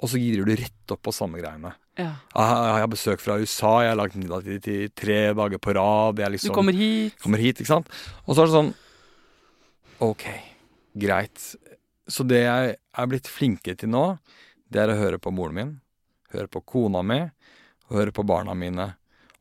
[0.00, 1.74] og så girer du rett opp på samme greiene.
[2.00, 2.14] Ja.
[2.32, 6.22] Jeg, har besøk fra USA, jeg har lagd middag til de tre dager på rad.
[6.22, 7.18] Jeg Du liksom, kommer hit.
[7.20, 7.90] kommer hit, ikke sant?
[8.24, 8.72] Og så er det sånn
[10.02, 10.24] Ok,
[10.98, 11.38] greit.
[12.10, 14.18] Så det jeg er blitt flinkere til nå,
[14.72, 15.70] det er å høre på moren min,
[16.32, 17.20] høre på kona mi,
[17.86, 18.88] og høre på barna mine.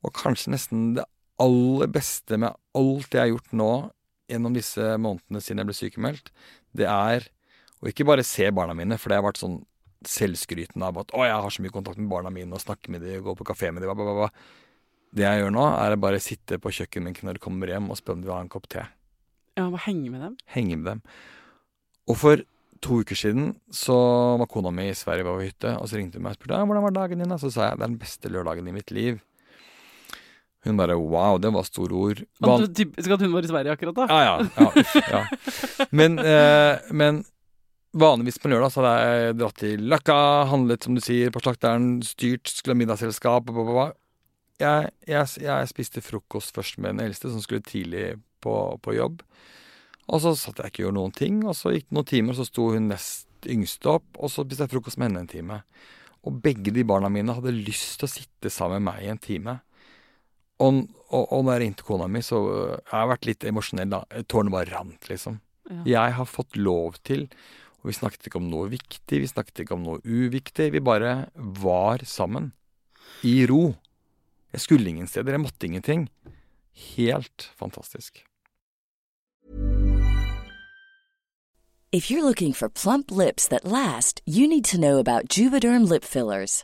[0.05, 1.07] Og kanskje nesten det
[1.41, 3.71] aller beste med alt jeg har gjort nå
[4.29, 6.31] gjennom disse månedene siden jeg ble sykemeldt,
[6.77, 7.25] det er
[7.81, 9.63] å ikke bare se barna mine, for det har vært sånn
[10.07, 13.01] selvskrytende av at 'Å, jeg har så mye kontakt med barna mine, og snakker med
[13.01, 14.29] dem, og går på kafé med dem', bla, bla, bla.
[15.13, 17.97] Det jeg gjør nå, er å bare sitte på kjøkkenbenken når de kommer hjem, og
[17.99, 18.85] spørre om de vil ha en kopp te.
[19.57, 20.37] Ja, bare henge med dem.
[20.47, 21.01] Henge med dem.
[22.07, 22.43] Og for
[22.81, 23.95] to uker siden så
[24.41, 26.87] var kona mi i Sverige på hytte, og så ringte hun meg og spurte hvordan
[26.87, 27.35] var dagen din.
[27.35, 29.19] Og Så sa jeg det er den beste lørdagen i mitt liv.
[30.65, 32.23] Hun bare wow, det var store ord.
[32.77, 34.05] Typisk at hun var i Sverige akkurat da.
[34.09, 34.49] ja, ja.
[34.57, 35.21] ja, ja.
[35.99, 37.23] Men, eh, men
[37.97, 40.19] vanligvis på lørdag så hadde jeg dratt til Løkka,
[40.51, 43.87] handlet som du sier på slakteren, styrt, skulle ha middagsselskap bla, bla, bla.
[44.61, 48.13] Jeg, jeg, jeg spiste frokost først med den eldste, som skulle tidlig
[48.45, 49.23] på, på jobb.
[50.11, 52.35] Og så satt jeg ikke og gjorde noen ting, og så gikk det noen timer,
[52.35, 55.31] og så sto hun nest yngste opp, og så spiste jeg frokost med henne en
[55.31, 55.61] time.
[56.27, 59.21] Og begge de barna mine hadde lyst til å sitte sammen med meg i en
[59.21, 59.57] time.
[60.61, 63.95] Og, og, og når jeg ringte kona mi, så øh, jeg har vært litt emosjonell,
[63.95, 64.03] da.
[64.29, 65.39] Tårene bare rant, liksom.
[65.71, 65.81] Ja.
[65.87, 67.25] Jeg har fått lov til
[67.81, 70.69] Og vi snakket ikke om noe viktig, vi snakket ikke om noe uviktig.
[70.75, 72.51] Vi bare var sammen.
[73.25, 73.73] I ro.
[74.53, 76.09] Jeg skulle ingen steder, jeg måtte ingenting.
[76.95, 78.23] Helt fantastisk.
[81.93, 86.05] If you're looking for plump lips that last, you need to know about Juvederm lip
[86.05, 86.63] fillers.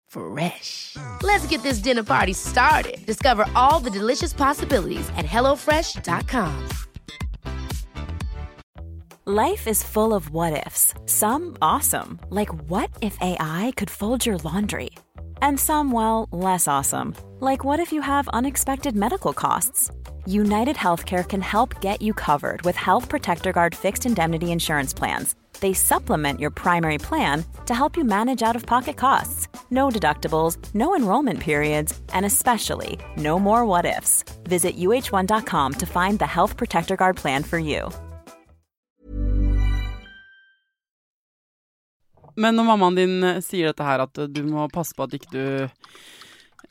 [0.11, 0.97] Fresh.
[1.23, 3.05] Let's get this dinner party started.
[3.05, 6.69] Discover all the delicious possibilities at hellofresh.com.
[9.25, 10.93] Life is full of what ifs.
[11.05, 14.89] Some awesome, like what if AI could fold your laundry?
[15.43, 19.91] And some, well, less awesome, like what if you have unexpected medical costs?
[20.25, 25.35] United Healthcare can help get you covered with Health Protector Guard fixed indemnity insurance plans.
[25.61, 29.47] They supplement your primary plan to help you manage out of pocket costs.
[29.69, 34.25] No deductibles, no enrollment periods, and especially no more what ifs.
[34.43, 37.89] Visit uh1.com to find the Health Protector Guard plan for you.
[42.35, 45.31] Men når mammaen din eh, sier dette her, at du må passe på at ikke
[45.33, 45.45] du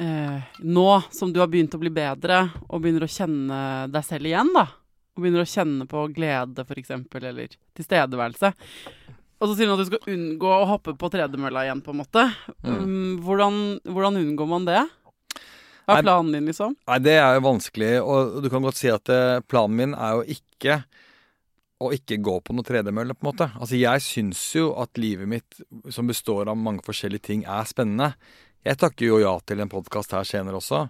[0.01, 3.61] eh, Nå som du har begynt å bli bedre, og begynner å kjenne
[3.93, 4.67] deg selv igjen, da.
[5.17, 8.53] Og begynner å kjenne på glede, f.eks., eller tilstedeværelse.
[9.41, 12.01] Og så sier hun at du skal unngå å hoppe på tredemølla igjen, på en
[12.03, 12.27] måte.
[12.61, 13.21] Mm.
[13.25, 14.83] hvordan, hvordan unngår man det?
[15.89, 16.77] Hva er planen din, liksom?
[16.87, 20.19] Nei, det er jo vanskelig, og du kan godt si at eh, planen min er
[20.19, 20.83] jo ikke
[21.81, 23.49] å ikke gå på noe tredemølle, på en måte.
[23.57, 28.13] Altså, jeg syns jo at livet mitt, som består av mange forskjellige ting, er spennende.
[28.61, 30.83] Jeg takker jo ja til en podkast her senere også.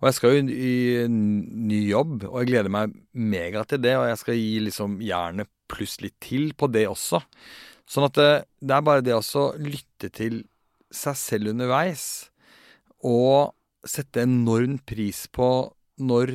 [0.00, 3.92] Og jeg skal jo i ny jobb, og jeg gleder meg mega til det.
[3.98, 7.20] Og jeg skal gi liksom jernet pluss litt til på det også.
[7.90, 8.30] Sånn at det,
[8.64, 10.44] det er bare det å lytte til
[10.88, 12.06] seg selv underveis.
[13.04, 13.52] Og
[13.84, 15.50] sette enorm pris på
[16.00, 16.32] når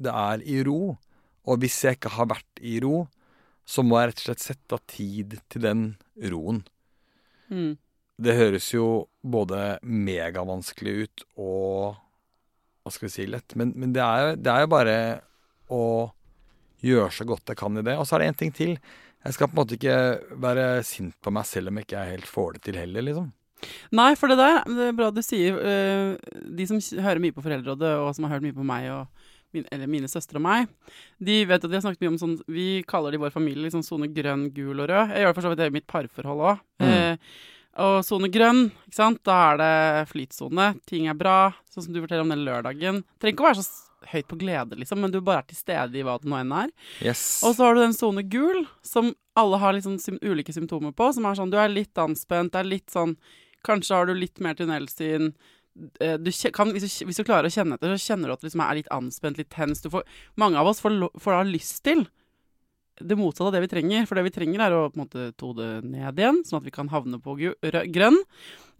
[0.00, 0.96] det er i ro.
[1.46, 3.04] Og hvis jeg ikke har vært i ro,
[3.62, 5.86] så må jeg rett og slett sette av tid til den
[6.32, 6.64] roen.
[7.46, 7.78] Mm.
[8.20, 8.86] Det høres jo
[9.22, 11.98] både megavanskelig ut og
[12.80, 13.54] Hva skal vi si lett.
[13.60, 14.94] Men, men det, er, det er jo bare
[15.70, 15.82] å
[16.80, 17.96] gjøre så godt jeg kan i det.
[18.00, 18.72] Og så er det én ting til.
[19.20, 19.96] Jeg skal på en måte ikke
[20.40, 23.28] være sint på meg selv om jeg ikke helt får det til heller, liksom.
[23.92, 25.58] Nei, for det der det er bra du sier.
[25.60, 29.28] eh, de som hører mye på Foreldrerådet, og som har hørt mye på meg og
[29.52, 30.70] min, eller mine søstre og meg,
[31.20, 33.66] de vet at vi har snakket mye om sånn Vi kaller det i vår familie
[33.66, 35.12] liksom sone grønn, gul og rød.
[35.12, 36.62] Jeg gjør det for så vidt det i mitt parforhold òg.
[36.80, 37.18] Mm.
[37.80, 40.66] Og sone grønn, ikke sant, da er det flytsone.
[40.88, 41.52] Ting er bra.
[41.72, 43.02] Sånn som du forteller om den lørdagen.
[43.20, 45.98] Trenger ikke å være så høyt på glede, liksom, men du bare er til stede
[46.00, 46.70] i hva det nå enn er.
[47.04, 47.42] Yes.
[47.44, 51.10] Og så har du den sone gul, som alle har liksom sym ulike symptomer på.
[51.16, 53.16] Som er sånn, du er litt anspent, det er litt sånn
[53.60, 55.34] Kanskje har du litt mer tunnelsyn.
[56.00, 58.40] Eh, Du kan, hvis, du, hvis du klarer å kjenne etter, så kjenner du at
[58.40, 59.82] du liksom er litt anspent, litt tens.
[59.84, 60.06] Du får,
[60.40, 62.06] mange av oss får, får da lyst til
[63.02, 64.06] det motsatte av det vi trenger.
[64.08, 66.66] For det vi trenger, er å på en måte to det ned igjen, sånn at
[66.68, 68.18] vi kan havne på grønn.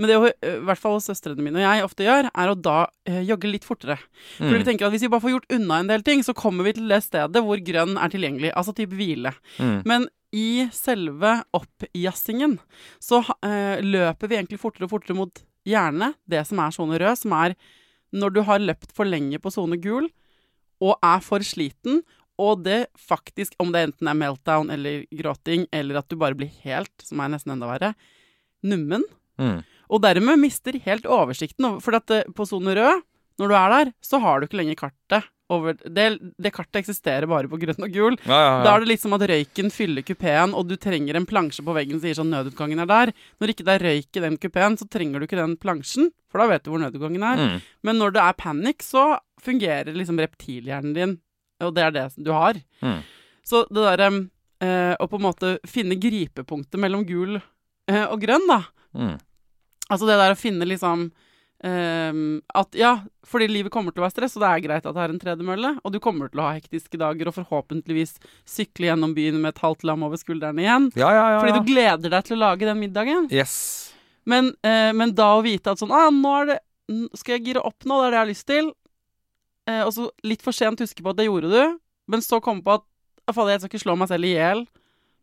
[0.01, 2.79] Men det eh, i hvert fall søstrene mine og jeg ofte gjør, er å da
[3.09, 3.99] eh, jogge litt fortere.
[4.39, 4.69] Fordi vi Mm.
[4.71, 6.89] tenker at hvis vi bare får gjort unna en del ting, så kommer vi til
[6.89, 8.53] det stedet hvor grønn er tilgjengelig.
[8.57, 9.35] Altså type hvile.
[9.59, 9.83] Mm.
[9.85, 12.59] Men i selve oppjassingen
[13.03, 17.19] så eh, løper vi egentlig fortere og fortere mot gjerne det som er sone rød,
[17.19, 17.57] som er
[18.17, 20.09] når du har løpt for lenge på sone gul
[20.81, 22.01] og er for sliten,
[22.41, 26.51] og det faktisk, om det enten er meltdown eller gråting, eller at du bare blir
[26.65, 27.93] helt, som er nesten enda verre,
[28.65, 29.05] nummen,
[29.41, 29.63] Mm.
[29.89, 31.79] og dermed mister helt oversikten.
[31.81, 33.05] For at eh, på sone rød,
[33.41, 35.29] når du er der, så har du ikke lenger kartet.
[35.51, 36.05] Over, det,
[36.39, 38.19] det kartet eksisterer bare på grønn og gul.
[38.23, 38.59] Ja, ja, ja.
[38.63, 41.75] Da er det litt som at røyken fyller kupeen, og du trenger en plansje på
[41.75, 43.13] veggen som sier sånn nødutgangen er der.
[43.43, 46.39] Når ikke det er røyk i den kupeen, så trenger du ikke den plansjen, for
[46.45, 47.43] da vet du hvor nødutgangen er.
[47.43, 47.59] Mm.
[47.89, 49.07] Men når det er panikk, så
[49.43, 51.17] fungerer liksom reptilhjernen din
[51.65, 52.59] og det er det du har.
[52.85, 53.01] Mm.
[53.47, 54.11] Så det derre
[54.63, 58.63] eh, å på en måte finne gripepunktet mellom gul eh, og grønn, da.
[58.95, 59.17] Mm.
[59.91, 61.09] Altså det der å finne liksom
[61.67, 62.93] ehm, At ja,
[63.27, 65.23] fordi livet kommer til å være stress, og det er greit at det er en
[65.23, 68.17] tredemølle, og du kommer til å ha hektiske dager og forhåpentligvis
[68.49, 70.91] sykle gjennom byen med et halvt lam over skuldrene igjen.
[70.99, 71.39] Ja, ja, ja.
[71.43, 73.31] Fordi du gleder deg til å lage den middagen.
[73.35, 73.57] Yes.
[74.31, 76.61] Men, eh, men da å vite at sånn ah, nå er det,
[77.15, 78.01] Skal jeg gire opp nå?
[78.01, 78.71] Det er det jeg har lyst til.
[79.69, 82.65] Eh, og så litt for sent huske på at det gjorde du, men så komme
[82.65, 82.87] på at
[83.35, 84.65] fader, jeg skal ikke slå meg selv i hjel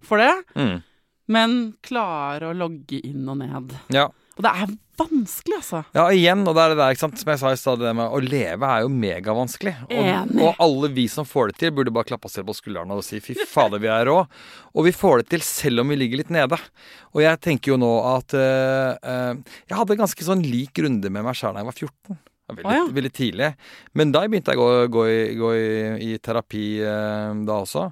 [0.06, 0.84] for det, Mm.
[1.28, 3.74] men klare å logge inn og ned.
[3.92, 4.06] Ja.
[4.38, 5.80] Og det er vanskelig, altså.
[5.98, 7.96] Ja, igjen, og det er det der, ikke sant, som jeg sa i stad, det
[7.98, 9.74] med å leve er jo megavanskelig.
[9.90, 12.94] Og, og alle vi som får det til, burde bare klappe oss selv på skuldrene
[12.96, 14.20] og si fy fader, vi er rå.
[14.78, 16.58] Og vi får det til selv om vi ligger litt nede.
[17.18, 21.26] Og jeg tenker jo nå at øh, øh, Jeg hadde ganske sånn lik runde med
[21.26, 22.20] meg sjæl da jeg var 14.
[22.48, 22.84] Veldig, Å, ja.
[22.96, 23.48] veldig tidlig.
[24.00, 25.66] Men da begynte jeg å gå, gå, i, gå i,
[26.06, 27.84] i terapi eh, da også.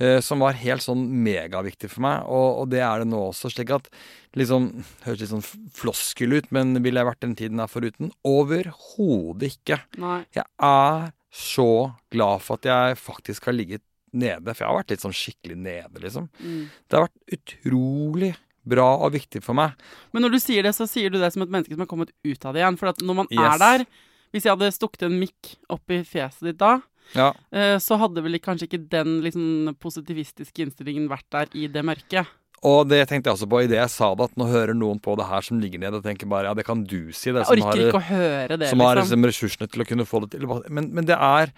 [0.00, 3.50] eh, som var helt sånn megaviktig for meg, og, og det er det nå også.
[3.52, 3.90] slik at
[4.38, 4.70] liksom,
[5.04, 5.44] Høres litt sånn
[5.76, 8.14] floskel ut, men ville jeg vært den tiden her foruten?
[8.24, 9.82] Overhodet ikke.
[10.00, 10.22] Nei.
[10.36, 11.68] Jeg er så
[12.10, 13.84] glad for at jeg faktisk har ligget
[14.16, 16.30] nede, for jeg har vært litt sånn skikkelig nede, liksom.
[16.40, 16.62] Mm.
[16.88, 18.30] Det har vært utrolig
[18.68, 19.74] bra og viktig for meg.
[20.12, 22.12] Men når du sier det, så sier du det som et menneske som har kommet
[22.24, 22.78] ut av det igjen.
[22.80, 23.40] For når man Yes.
[23.54, 23.86] er der
[24.28, 26.74] Hvis jeg hadde stukket en mikk opp i fjeset ditt da,
[27.16, 31.80] Ja, eh, så hadde vel kanskje ikke den liksom, positivistiske innstillingen vært der i det
[31.82, 32.28] mørket.
[32.66, 35.14] Og det tenkte jeg også på idet jeg sa det, at nå hører noen på
[35.16, 37.30] det her som ligger nede og tenker bare ja, det kan du si.
[37.32, 39.22] Det, Jeg orker har, ikke å høre det, som har liksom.
[39.22, 40.46] liksom ressursene til å kunne få det til.
[40.68, 41.52] Men, men det er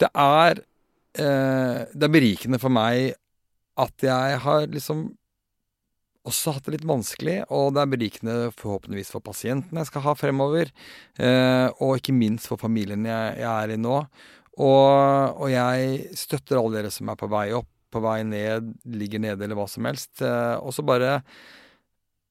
[0.00, 3.14] Det er eh, Det er berikende for meg
[3.78, 5.10] at jeg har liksom
[6.28, 10.14] også hatt det litt vanskelig, og det er berikende forhåpentligvis for pasienten jeg skal ha
[10.18, 10.72] fremover.
[11.16, 14.02] Eh, og ikke minst for familien jeg, jeg er i nå.
[14.60, 19.22] Og, og jeg støtter alle dere som er på vei opp, på vei ned, ligger
[19.22, 20.20] nede eller hva som helst.
[20.22, 21.20] Eh, og så bare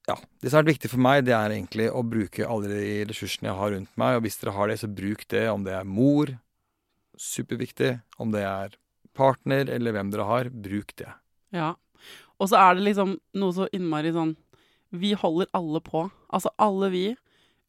[0.10, 3.52] ja, Det som er viktig for meg, det er egentlig å bruke alle de ressursene
[3.52, 4.17] jeg har rundt meg.
[4.17, 5.43] Og hvis dere har det, så bruk det.
[5.52, 6.32] Om det er mor,
[7.19, 7.91] superviktig.
[8.17, 8.78] Om det er
[9.17, 11.12] partner, eller hvem dere har, bruk det.
[11.55, 11.73] Ja.
[12.39, 14.35] Og så er det liksom noe så innmari sånn
[14.95, 16.07] Vi holder alle på.
[16.33, 17.07] Altså alle vi.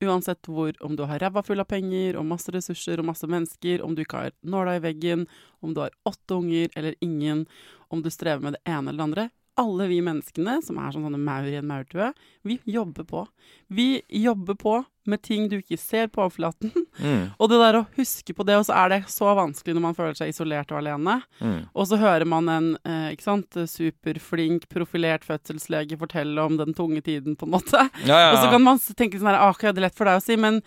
[0.01, 3.83] Uansett hvor, om du har ræva full av penger og masse ressurser og masse mennesker,
[3.85, 5.27] om du ikke har nåla i veggen,
[5.61, 7.45] om du har åtte unger eller ingen,
[7.93, 9.27] om du strever med det ene eller det andre.
[9.59, 12.13] Alle vi menneskene, som er som sånne maur i en maurtue,
[12.47, 13.27] vi jobber på.
[13.69, 16.71] Vi jobber på med ting du ikke ser på overflaten.
[17.01, 19.85] Mm, Og det der å huske på det, og så er det så vanskelig når
[19.87, 21.15] man føler seg isolert og alene.
[21.41, 21.71] mm.
[21.73, 27.01] Og så hører man en eh, ikke sant, superflink, profilert fødselslege fortelle om den tunge
[27.07, 27.87] tiden, på en måte.
[28.05, 30.11] Ja, ja, Og så kan man tenke sånn her, ah, ok, det er lett for
[30.11, 30.61] deg å si, men,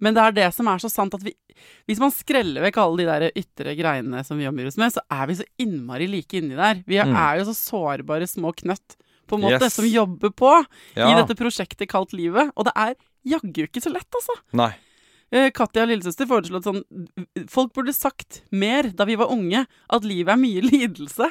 [0.00, 1.32] men det er det som er så sant at vi
[1.88, 5.02] Hvis man skreller vekk alle de der ytre greiene som vi omgir oss med, så
[5.10, 6.84] er vi så innmari like inni der.
[6.86, 7.16] Vi er, Mm.
[7.18, 8.94] er jo så sårbare små knøtt,
[9.26, 9.74] på en måte, Yes.
[9.74, 10.52] som jobber på
[10.96, 11.08] ja.
[11.10, 12.52] i dette prosjektet kalt livet.
[12.56, 12.94] Og det er
[13.26, 14.36] jaggu ikke så lett, altså.
[14.54, 14.70] Nei.
[15.30, 20.02] Eh, Katja lillesøster foreslo at sånn Folk burde sagt mer da vi var unge, at
[20.06, 21.26] livet er mye lidelse.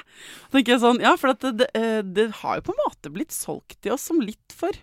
[0.51, 3.09] Tenker jeg sånn, ja, for at det, det, eh, det har jo på en måte
[3.15, 4.75] blitt solgt til oss som litt for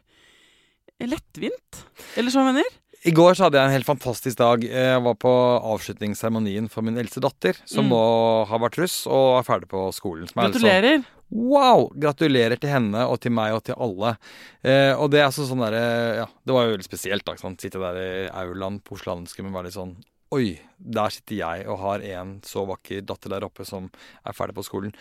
[1.05, 1.85] lettvint.
[2.17, 2.65] Eller så mener
[3.05, 4.63] I går så hadde jeg en helt fantastisk dag.
[4.65, 5.31] Jeg var på
[5.75, 7.91] avslutningsseremonien for min eldste datter, som Mm.
[7.93, 10.27] nå har vært russ og er ferdig på skolen.
[10.27, 11.05] Sånn- Gratulerer.
[11.31, 11.91] Wow!
[11.99, 14.17] Gratulerer til henne og til meg og til alle.
[14.63, 17.35] Eh, og det er altså sånn derre Ja, det var jo veldig spesielt, da.
[17.37, 17.61] sant?
[17.61, 19.97] Sitte der i aulaen på Handelsgym og være litt sånn
[20.33, 23.91] Oi, der sitter jeg og har en så vakker datter der oppe som
[24.27, 24.93] er ferdig på skolen.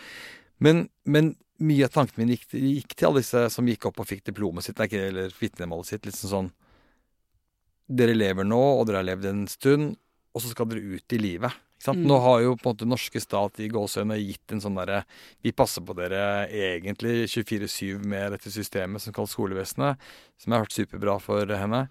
[0.59, 4.05] Men, men mye av tankene mine gikk, gikk til alle disse som gikk opp og
[4.07, 6.05] fikk diplomet sitt, eller vitnemålet sitt.
[6.05, 6.51] Litt sånn
[7.87, 9.93] Dere lever nå, og dere har levd en stund,
[10.33, 11.61] og så skal dere ut i livet.
[11.83, 12.05] Mm.
[12.07, 15.01] Nå har jo på en måte norske stat i gåseøynene gitt en sånn derre
[15.43, 19.99] Vi passer på dere egentlig 24-7 med dette systemet som kalles skolevesenet,
[20.39, 21.81] som jeg har hørt superbra for henne.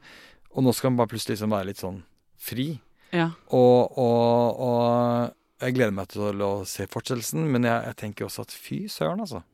[0.56, 2.00] Og nå skal man bare plutselig liksom være litt sånn
[2.40, 2.70] fri.
[3.12, 3.28] Ja.
[3.52, 8.46] Og, og, og jeg gleder meg til å se fortsettelsen, men jeg, jeg tenker også
[8.46, 9.44] at fy søren, altså.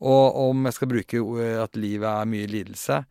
[0.00, 1.22] Og om jeg skal bruke
[1.60, 3.02] at livet er mye lidelse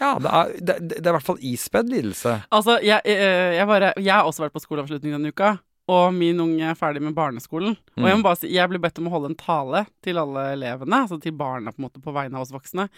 [0.00, 2.38] Ja, det er, det, det er i hvert fall ispedd lidelse.
[2.54, 5.56] Altså, jeg, eh, jeg, bare, jeg har også vært på skoleavslutning denne uka.
[5.88, 7.76] Og min unge er ferdig med barneskolen.
[7.96, 10.50] Og jeg må bare si, jeg ble bedt om å holde en tale til alle
[10.52, 12.90] elevene, altså til barna på en måte på vegne av oss voksne.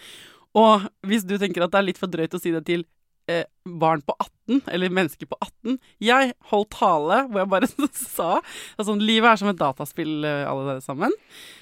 [0.59, 2.83] Og hvis du tenker at det er litt for drøyt å si det til
[3.31, 8.31] eh, barn på 18, eller mennesker på 18 Jeg holdt tale hvor jeg bare sa
[8.41, 11.15] altså, Livet er som et dataspill, eh, alle dere sammen.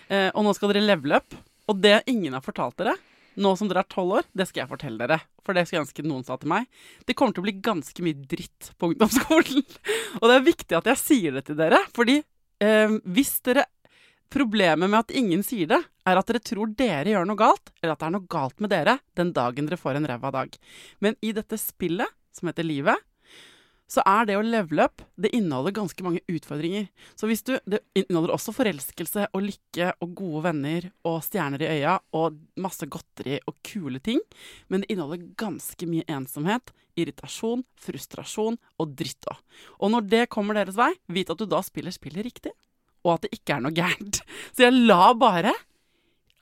[0.10, 1.38] Eh, og nå skal dere levele up.
[1.70, 2.96] Og det ingen har fortalt dere,
[3.40, 5.20] nå som dere er tolv år, det skal jeg fortelle dere.
[5.46, 6.68] For det skulle jeg ønske noen sa til meg.
[7.08, 9.66] Det kommer til å bli ganske mye dritt på ungdomsskolen.
[10.20, 13.70] og det er viktig at jeg sier det til dere, fordi eh, hvis dere
[14.30, 17.96] Problemet med at ingen sier det, er at dere tror dere gjør noe galt, eller
[17.96, 20.54] at det er noe galt med dere den dagen dere får en ræva dag.
[21.02, 23.02] Men i dette spillet, som heter Livet,
[23.90, 26.88] så er det å levele up Det inneholder ganske mange utfordringer.
[27.18, 31.72] Så hvis du Det inneholder også forelskelse og lykke og gode venner og stjerner i
[31.80, 34.22] øya og masse godteri og kule ting.
[34.70, 39.42] Men det inneholder ganske mye ensomhet, irritasjon, frustrasjon og dritt òg.
[39.80, 42.54] Og når det kommer deres vei, vit at du da spiller spillet riktig
[43.06, 44.22] og at det ikke er noe gærent.
[44.54, 45.54] Så jeg la bare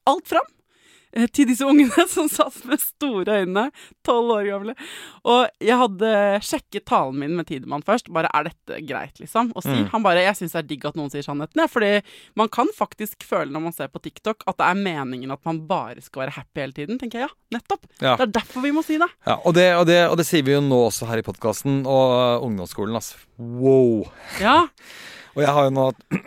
[0.07, 0.47] alt fram
[1.33, 3.67] til disse ungene som satt med store øyne,
[4.05, 4.75] tolv år gamle.
[5.27, 6.11] Og jeg hadde
[6.45, 8.11] sjekket talen min med Tidemann først.
[8.13, 9.51] Bare er dette greit, liksom?
[9.55, 9.73] Å si.
[9.73, 9.89] Mm.
[9.93, 11.73] Han bare Jeg syns det er digg at noen sier sannheten, jeg.
[11.73, 11.91] Fordi
[12.39, 15.63] man kan faktisk føle når man ser på TikTok at det er meningen at man
[15.69, 17.01] bare skal være happy hele tiden.
[17.01, 17.87] Tenker jeg ja, nettopp.
[17.99, 18.15] Ja.
[18.15, 19.09] Det er derfor vi må si det.
[19.27, 21.83] Ja, og det, og det, og det sier vi jo nå også her i podkasten
[21.87, 23.19] og ungdomsskolen, altså.
[23.37, 24.07] Wow.
[24.41, 24.63] Ja.
[25.37, 25.83] Og jeg har jo nå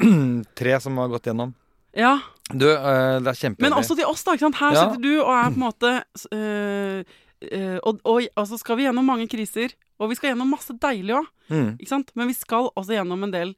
[0.61, 1.51] tre som har gått gjennom.
[1.97, 2.19] Ja.
[2.51, 3.65] Du, uh, det er kjempegøy.
[3.67, 4.35] Men også til oss, da.
[4.37, 4.61] ikke sant?
[4.61, 4.85] Her ja.
[4.85, 5.93] sitter du og er på en måte
[6.35, 7.17] uh,
[7.47, 9.75] uh, og, og, og, så skal vi gjennom mange kriser.
[10.01, 11.27] Og vi skal gjennom masse deilig òg.
[11.51, 11.75] Mm.
[11.77, 12.15] Ikke sant?
[12.19, 13.53] Men vi skal også gjennom en del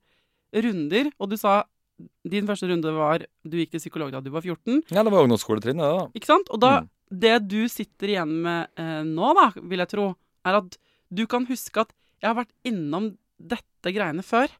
[0.64, 1.12] runder.
[1.22, 1.62] Og du sa
[2.26, 4.80] din første runde var Du gikk til psykolog da du var 14.
[4.90, 6.06] Ja, det var ungdomsskoletrinnet, det, da.
[6.18, 6.50] Ikke sant?
[6.50, 6.88] Og da, mm.
[7.22, 10.08] det du sitter igjen med nå, da, vil jeg tro,
[10.48, 10.80] er at
[11.12, 14.50] du kan huske at jeg har vært innom dette greiene før.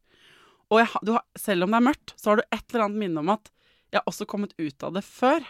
[0.73, 3.23] Og jeg, har, selv om det er mørkt, så har du et eller annet minne
[3.23, 3.51] om at
[3.93, 5.45] jeg har også kommet ut av det før.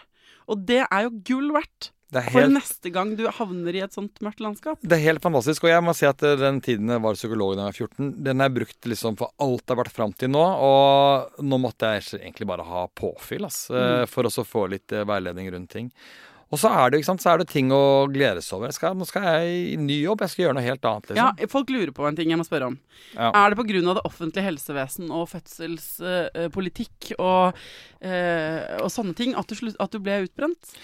[0.51, 1.93] Og det er jo gull verdt.
[2.13, 4.81] Helt, for neste gang du havner i et sånt mørkt landskap.
[4.85, 5.65] Det er helt fantastisk.
[5.65, 8.11] Og jeg må si at eh, den tiden jeg var psykolog da jeg var 14,
[8.27, 10.43] den er brukt liksom for alt det har vært fram til nå.
[10.43, 14.11] Og nå måtte jeg egentlig bare ha påfyll, ass, eh, mm.
[14.13, 15.89] for å få litt eh, veiledning rundt ting.
[16.53, 18.73] Og så er det så er det ting å glede seg over.
[18.75, 21.09] Skal, nå skal jeg i ny jobb, jeg skal gjøre noe helt annet.
[21.09, 21.41] liksom.
[21.41, 22.77] Ja, Folk lurer på en ting jeg må spørre om.
[23.15, 23.31] Ja.
[23.31, 23.81] Er det pga.
[23.87, 27.57] det offentlige helsevesen og fødselspolitikk og,
[28.05, 30.77] uh, og, sånne ting at du, at du, ble utbrent?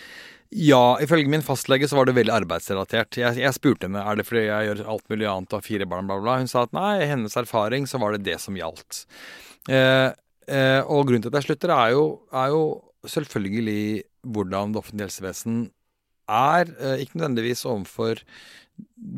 [0.50, 3.20] Ja, ifølge min fastlege så var det veldig arbeidsrelatert.
[3.22, 5.90] Jeg, jeg spurte henne er det fordi jeg gjør alt mulig annet og har fire
[5.92, 6.40] barn, bla, bla.
[6.42, 9.04] Hun sa at nei, i hennes erfaring så var det det som gjaldt.
[9.70, 10.10] Uh,
[10.90, 12.64] og grunnen til at jeg slutter, er jo, er jo
[13.06, 15.62] selvfølgelig hvordan det offentlige helsevesen
[16.30, 16.72] er.
[16.80, 18.22] Eh, ikke nødvendigvis overfor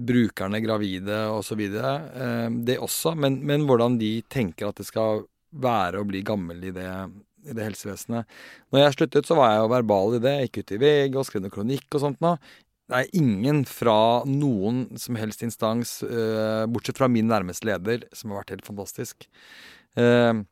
[0.08, 1.62] brukerne, gravide osv.
[1.68, 6.64] Eh, det også, men, men, hvordan de tenker at det skal være å bli gammel
[6.70, 6.90] i det,
[7.46, 8.30] i det helsevesenet.
[8.72, 10.36] Når jeg sluttet, så var jeg jo verbal i det.
[10.38, 12.36] Jeg gikk ut i VG og skrev noe kronikk og sånt nå.
[12.92, 18.34] Det er ingen fra noen som helst instans, uh, bortsett fra min nærmeste leder, som
[18.34, 19.28] har vært helt fantastisk.
[19.96, 20.44] Uh,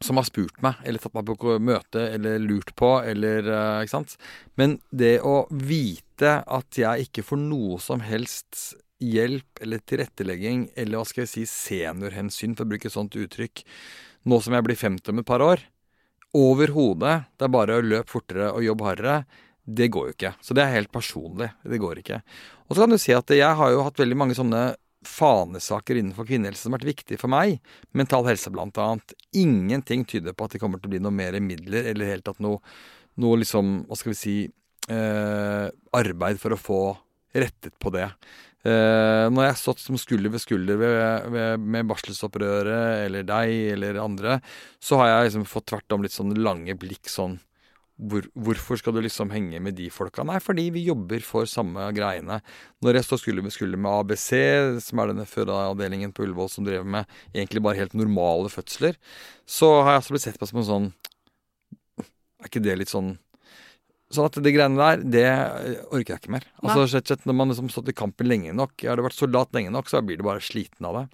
[0.00, 3.94] som har spurt meg, eller tatt meg på møte, eller lurt på, eller uh, Ikke
[3.94, 4.16] sant.
[4.60, 11.00] Men det å vite at jeg ikke får noe som helst hjelp eller tilrettelegging, eller
[11.00, 13.64] hva skal jeg si, seniorhensyn, for å bruke et sånt uttrykk,
[14.26, 15.64] nå som jeg blir 50 om et par år,
[16.36, 19.18] overhodet, det er bare å løpe fortere og jobbe hardere,
[19.66, 20.32] det går jo ikke.
[20.44, 21.48] Så det er helt personlig.
[21.66, 22.20] Det går ikke.
[22.68, 24.60] Og så kan du si at jeg har jo hatt veldig mange sånne
[25.06, 27.60] fanesaker innenfor kvinnehelse som har vært viktige for meg.
[27.96, 29.16] Mental helse, annet.
[29.36, 32.42] Ingenting tyder på at det kommer til å bli noe mer midler, eller helt at
[32.42, 32.60] noe,
[33.22, 34.36] noe liksom, hva skal vi si,
[34.92, 36.80] eh, arbeid for å få
[37.36, 38.08] rettet på det.
[38.66, 44.00] Eh, når jeg stått som skulder ved skulder ved, ved, med barselsopprøret eller deg eller
[44.02, 44.40] andre,
[44.82, 47.36] så har jeg liksom fått tvert om litt sånn lange blikk sånn
[47.96, 50.24] hvor, hvorfor skal du liksom henge med de folka?
[50.28, 52.42] Nei, fordi vi jobber for samme greiene.
[52.84, 54.28] Når jeg står skulder ved skulder med ABC,
[54.84, 58.98] som er denne fødeavdelingen på Ullevål som driver med egentlig bare helt normale fødsler,
[59.48, 60.90] så har jeg altså blitt sett på som en sånn
[62.42, 63.14] Er ikke det litt sånn
[64.12, 65.28] Sånn at de greiene der, det
[65.90, 66.44] orker jeg ikke mer.
[66.60, 69.56] Altså, slett, slett, Når man liksom stått i kampen lenge nok, har det vært soldat
[69.56, 71.06] lenge nok, så blir du bare sliten av det.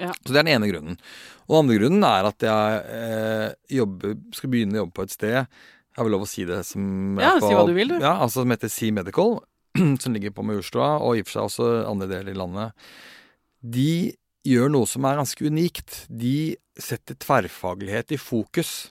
[0.00, 0.14] Ja.
[0.24, 0.96] Så det er den ene grunnen.
[1.44, 5.14] Og den andre grunnen er at jeg eh, jobber, skal begynne å jobbe på et
[5.14, 5.60] sted
[5.96, 7.98] har vel lov å si det som Ja, på, si hva du vil, du.
[8.02, 9.38] Ja, altså Som heter Sea Medical,
[10.02, 12.88] som ligger på Majorstua, og i og for seg også andre deler i landet.
[13.64, 13.90] De
[14.44, 16.02] gjør noe som er ganske unikt.
[16.10, 18.90] De setter tverrfaglighet i fokus.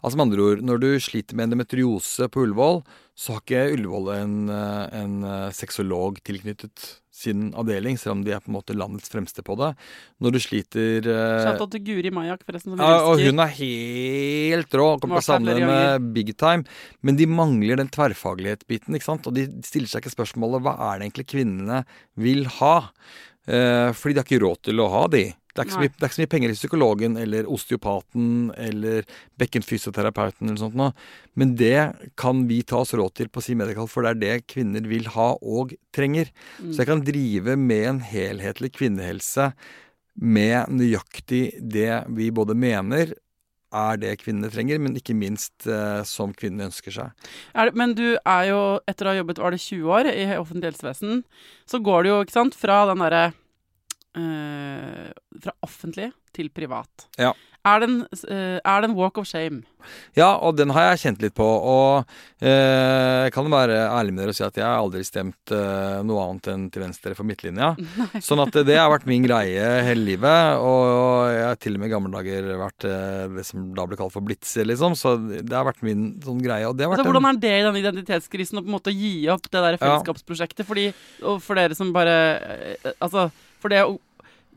[0.00, 2.80] Altså med andre ord, når du sliter med endometriose på Ullevål,
[3.16, 8.34] så har ikke Ullevål en, eh, en eh, sexolog tilknyttet sin avdeling, selv om de
[8.36, 9.70] er på en måte landets fremste på det.
[10.20, 12.74] Når du sliter uh, til Guri Majak, forresten.
[12.74, 14.88] Som ja, og hun er helt rå.
[15.00, 16.68] Kommer til å savne henne big time.
[17.00, 19.30] Men de mangler den tverrfaglighetsbiten, ikke sant.
[19.30, 21.80] Og de stiller seg ikke spørsmålet hva er det egentlig kvinnene
[22.20, 22.76] vil ha?
[23.48, 25.24] Uh, fordi de har ikke råd til å ha de
[25.56, 28.28] Det er, mye, det er ikke så mye penger i psykologen eller osteopaten
[28.66, 29.08] eller
[29.40, 30.92] bekkenfysioterapeuten eller sånt noe.
[31.38, 34.52] Men det kan vi ta oss råd til på Si Medical, for det er det
[34.52, 36.30] kvinner vil ha og trenger.
[36.60, 39.50] Så jeg kan drive med en helhetlig kvinnehelse
[40.16, 43.12] med nøyaktig det vi både mener
[43.76, 47.26] er det kvinnene trenger, men ikke minst eh, som kvinnene ønsker seg.
[47.52, 50.70] Det, men du er jo, etter å ha jobbet var det 20 år i offentlig
[50.70, 51.24] helsevesen,
[51.68, 53.24] så går det jo ikke sant, fra den derre
[54.16, 57.08] Fra offentlig til privat.
[57.20, 57.34] Ja.
[57.66, 59.64] Er det, en, eh, er det en walk of shame?
[60.14, 61.46] Ja, og den har jeg kjent litt på.
[61.46, 62.06] Og
[62.38, 65.96] eh, jeg kan være ærlig med dere og si at jeg har aldri stemt eh,
[66.06, 67.72] noe annet enn til venstre for midtlinja.
[68.28, 70.62] Sånn at det har vært min greie hele livet.
[70.62, 73.98] Og jeg har til og med i gamle dager vært eh, det som da ble
[73.98, 74.94] kalt for blitzer, liksom.
[74.98, 76.70] Så det har vært min sånn greie.
[76.70, 78.94] Og det har vært Altså, hvordan er det i den identitetskrisen å på en måte
[78.94, 80.68] gi opp det der fellesskapsprosjektet?
[80.70, 80.92] Fordi,
[81.42, 83.26] for dere som bare eh, Altså,
[83.58, 83.96] for det å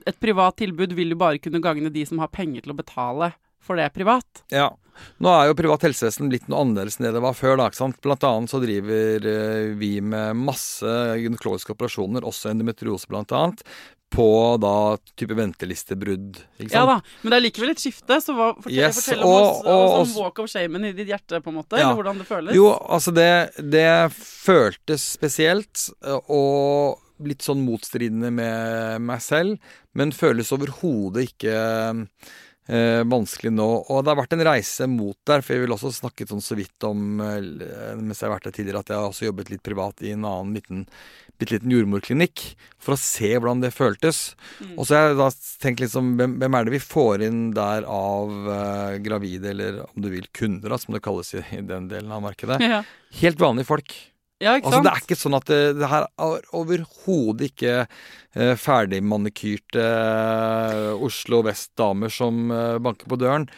[0.08, 3.34] Et privat tilbud vil jo bare kunne gagne de som har penger til å betale
[3.60, 4.43] for det privat.
[4.52, 4.70] Ja.
[5.20, 7.58] Nå er jo privat helsevesen blitt noe annerledes enn det det var før.
[7.58, 8.02] da, ikke sant?
[8.02, 10.84] Blant annet så driver eh, vi med masse
[11.20, 13.64] gynekologiske operasjoner, også endometriose blant annet,
[14.10, 16.39] på da type ventelistebrudd.
[16.58, 16.74] ikke sant?
[16.74, 19.43] Ja da, men det er likevel et skifte, så hva, fortell, Yes, fortell om og-
[19.45, 21.91] oss, og- og- walk of shamen i ditt hjerte, på en måte, Ja.
[21.91, 22.56] eller hvordan det føles.
[22.56, 26.97] Jo, altså det, det føltes spesielt, eh, og
[27.28, 31.55] litt sånn motstridende med meg selv, men føles overhodet ikke
[32.70, 33.67] eh, vanskelig nå.
[33.89, 36.57] Og det har vært en reise mot der, for jeg vil også snakke sånn så
[36.59, 39.65] vidt om, eh, mens jeg har vært der tidligere, at jeg har også jobbet litt
[39.65, 40.86] privat i en annen liten,
[41.39, 42.43] bitte liten jordmorklinikk,
[42.84, 44.22] for å se hvordan det føltes.
[44.76, 45.30] Og så har jeg da
[45.63, 50.03] tenkt liksom, hvem, hvem er det vi får inn der av eh, gravide, eller om
[50.03, 52.61] du vil kunder, da, som det kalles i, i den delen av markedet.
[52.63, 52.84] Ja,
[53.24, 53.95] Helt vanlige folk.
[54.44, 58.54] Ja ikke Altså, det er ikke sånn at det, det her er overhodet ikke eh,
[58.60, 63.50] ferdigmanikyrte eh, Oslo Vest-damer som eh, banker på døren.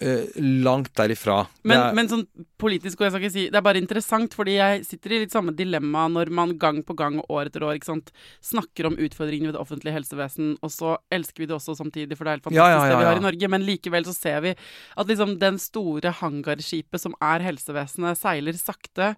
[0.00, 0.28] Eh,
[0.62, 1.40] langt derifra.
[1.66, 2.26] Men, er- men sånn
[2.58, 5.32] politisk, og jeg skal ikke si Det er bare interessant, fordi jeg sitter i litt
[5.34, 9.50] samme dilemma når man gang på gang og år etter år sant, snakker om utfordringene
[9.50, 12.46] ved det offentlige helsevesen, og så elsker vi det også samtidig, for det er helt
[12.46, 15.06] fantastisk Ja, ja, ja, det vi har i Norge, men likevel så ser vi at
[15.10, 19.14] liksom den store hangarskipet som er helsevesenet, seiler sakte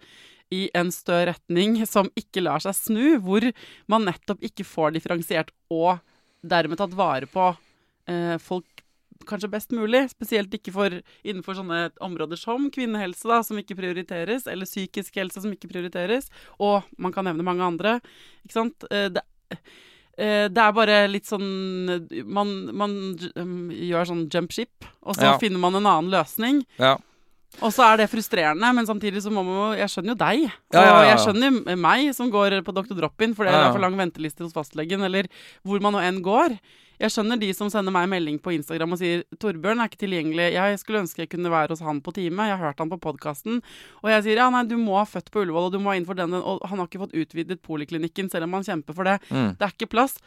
[0.50, 3.44] i en stø retning som ikke lar seg snu, hvor
[3.86, 6.00] man nettopp ikke får differensiert og
[6.42, 7.50] dermed tatt vare på
[8.08, 8.64] eh, folk
[9.28, 10.04] kanskje best mulig.
[10.12, 15.40] Spesielt ikke for innenfor sånne områder som kvinnehelse, da, som ikke prioriteres, eller psykisk helse,
[15.42, 16.30] som ikke prioriteres.
[16.58, 18.00] Og man kan nevne mange andre.
[18.44, 18.84] Ikke sant?
[18.90, 19.22] Eh, Det,
[20.18, 22.90] eh, det er bare litt sånn Man, man
[23.36, 25.38] um, gjør sånn jump ship, og så Ja.
[25.38, 26.64] finner man en annen løsning.
[26.78, 26.96] ja.
[27.58, 30.44] Og så er det frustrerende, men samtidig så må man jo Jeg skjønner jo deg.
[30.70, 31.08] Og ja, ja, ja.
[31.10, 32.94] jeg skjønner jo meg som går på Dr.
[32.94, 33.58] Drop-in fordi ja.
[33.58, 35.26] det er for lang venteliste hos fastlegen, eller
[35.66, 36.54] hvor man nå enn går.
[37.00, 40.52] Jeg skjønner de som sender meg melding på Instagram og sier 'Torbjørn er ikke tilgjengelig'.
[40.52, 42.44] Jeg skulle ønske jeg kunne være hos han på time.
[42.46, 43.62] Jeg har hørt han på podkasten.
[44.04, 46.04] Og jeg sier ja, nei, du må ha født på Ullevål, og du må inn
[46.04, 49.16] for den, og han har ikke fått utvidet poliklinikken, selv om han kjemper for det.
[49.30, 49.56] Mm.
[49.56, 50.18] Det er ikke plass.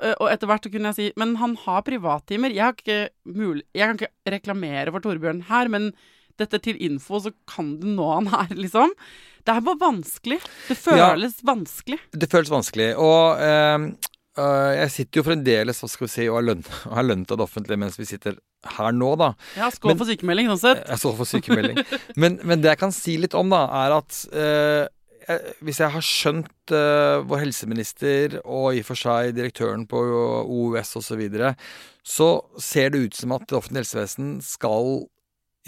[0.00, 2.54] Eh, Og etter hvert så kunne jeg si Men han har privattimer.
[2.54, 5.92] Jeg, har ikke mul jeg kan ikke reklamere for Torbjørn her, men
[6.38, 8.94] dette til info, så kan du nå han her, liksom.
[9.44, 10.38] Det er bare vanskelig.
[10.68, 11.10] Det Ja.
[11.12, 11.98] føles vanskelig.
[12.14, 12.96] Det føles vanskelig.
[12.96, 13.90] Og eh,
[14.38, 17.38] øh, jeg sitter jo fremdeles hva skal vi si, og er lønn- er lønnet av
[17.40, 18.38] det offentlige mens vi sitter
[18.78, 19.32] her nå, da.
[19.58, 20.82] Ja, skål Men- for sykemelding, sånn sett.
[20.88, 21.80] Jeg skål for sykemelding.
[22.22, 24.84] men, men det jeg kan si litt om, da, er at uh,
[25.28, 29.98] jeg- hvis jeg har skjønt uh, vår helseminister og i og for seg direktøren på
[30.46, 31.54] OUS osv., så, videre,
[32.02, 32.28] så
[32.58, 35.04] ser det ut som at det offentlige helsevesen skal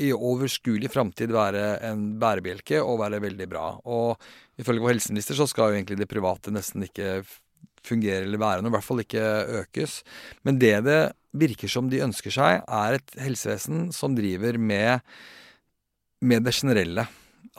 [0.03, 3.69] i overskuelig framtid være en bærebjelke og være veldig bra.
[3.87, 4.19] Og
[4.59, 7.21] ifølge vår helseminister så skal jo egentlig det private nesten ikke
[7.85, 9.25] fungere eller være noe, i hvert fall ikke
[9.63, 10.01] økes.
[10.47, 11.01] Men det det
[11.35, 15.03] virker som de ønsker seg, er et helsevesen som driver med
[16.25, 17.05] med det generelle.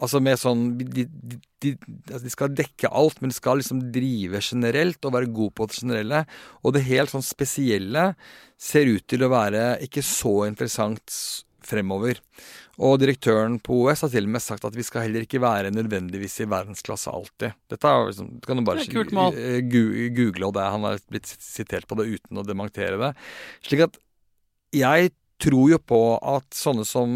[0.02, 1.72] Altså med sånn de, de, de,
[2.10, 5.68] altså de skal dekke alt, men de skal liksom drive generelt og være god på
[5.70, 6.24] det generelle.
[6.64, 8.10] Og det helt sånn spesielle
[8.58, 11.14] ser ut til å være ikke så interessant
[11.66, 12.20] fremover.
[12.84, 15.72] Og direktøren på OS har til og med sagt at vi skal heller ikke være
[15.72, 17.56] nødvendigvis i verdensklasse alltid.
[17.72, 18.84] Dette er liksom, Du kan jo bare
[19.32, 23.14] eh, google, og det, han har blitt sitert på det uten å dementere det.
[23.64, 24.02] Slik at
[24.76, 27.12] jeg tror jo på at sånne som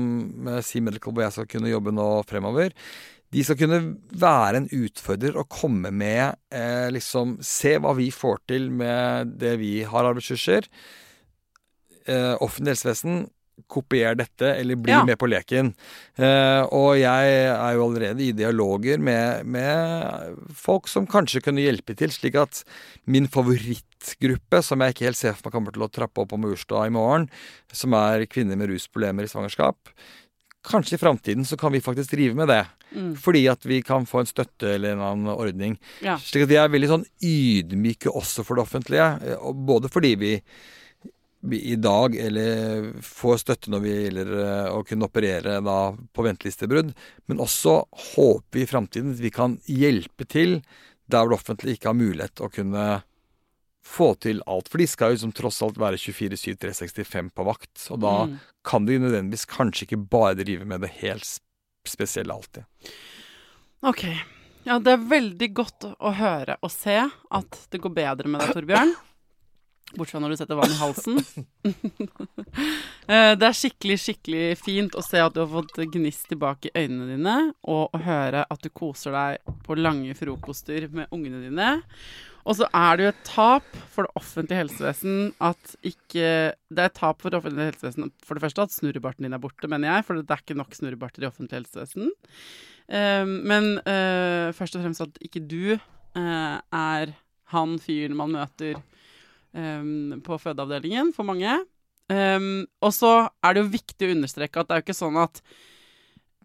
[0.48, 2.76] eh, Sea Medical, hvor jeg skal kunne jobbe nå fremover,
[3.30, 8.42] de skal kunne være en utfordrer og komme med eh, liksom Se hva vi får
[8.50, 10.66] til med det vi har av ressurser.
[12.10, 13.28] Eh, offentlig helsevesen
[13.68, 15.04] kopier dette, eller bli Ja.
[15.06, 15.74] med på leken.
[16.18, 21.96] Eh, og jeg er jo allerede i dialoger med, med folk som kanskje kunne hjelpe
[21.96, 22.64] til, slik at
[23.06, 26.40] min favorittgruppe, som jeg ikke helt ser for meg kommer til å trappe opp på
[26.40, 27.30] Maurstad i morgen,
[27.72, 29.78] som er kvinner med rusproblemer i svangerskap,
[30.66, 32.66] kanskje i framtiden så kan vi faktisk drive med det.
[32.96, 33.14] Mm.
[33.22, 35.78] Fordi at vi kan få en støtte eller en annen ordning.
[36.02, 36.18] Ja.
[36.18, 39.38] Slik at vi er veldig sånn ydmyke også for det offentlige.
[39.54, 40.32] Både fordi vi
[41.56, 46.90] i dag eller får støtte når vi gjelder eh, å kunne operere da på ventelistebrudd,
[47.32, 47.78] men også
[48.16, 50.58] håper vi i framtiden at vi kan hjelpe til
[51.10, 52.88] der hvor det offentlige ikke har mulighet å kunne
[53.90, 54.68] få til alt.
[54.70, 57.88] For de skal jo som tross alt være 24-7 365 på vakt.
[57.96, 58.36] Og da Mm.
[58.68, 61.26] kan de nødvendigvis kanskje ikke bare drive med det helt
[61.88, 62.68] spesielle alltid.
[63.82, 64.04] Ok.
[64.68, 67.00] Ja, det er veldig godt å høre og se
[67.32, 68.92] at det går bedre med deg, Torbjørn.
[69.96, 71.24] Bortsett fra når du setter vann i halsen.
[73.10, 76.84] Eh, det er skikkelig, skikkelig fint å se at du har fått gnist tilbake i
[76.84, 81.72] øynene dine, og å høre at du koser deg på lange frokoster med ungene dine.
[82.46, 86.92] Og så er det jo et tap for det offentlige helsevesen at ikke Det er
[86.92, 89.90] et tap for det offentlige helsevesen for det første at snurrebarten din er borte, mener
[89.90, 92.14] jeg, for det er ikke nok snurrebarter i offentlig helsevesen.
[92.94, 95.80] Eh, men eh, først og fremst at ikke du
[96.20, 97.18] er
[97.54, 98.78] han fyren man møter
[99.56, 101.60] eh, på fødeavdelingen for mange.
[102.10, 105.20] Um, og så er det jo viktig å understreke at det er jo ikke sånn
[105.22, 105.44] at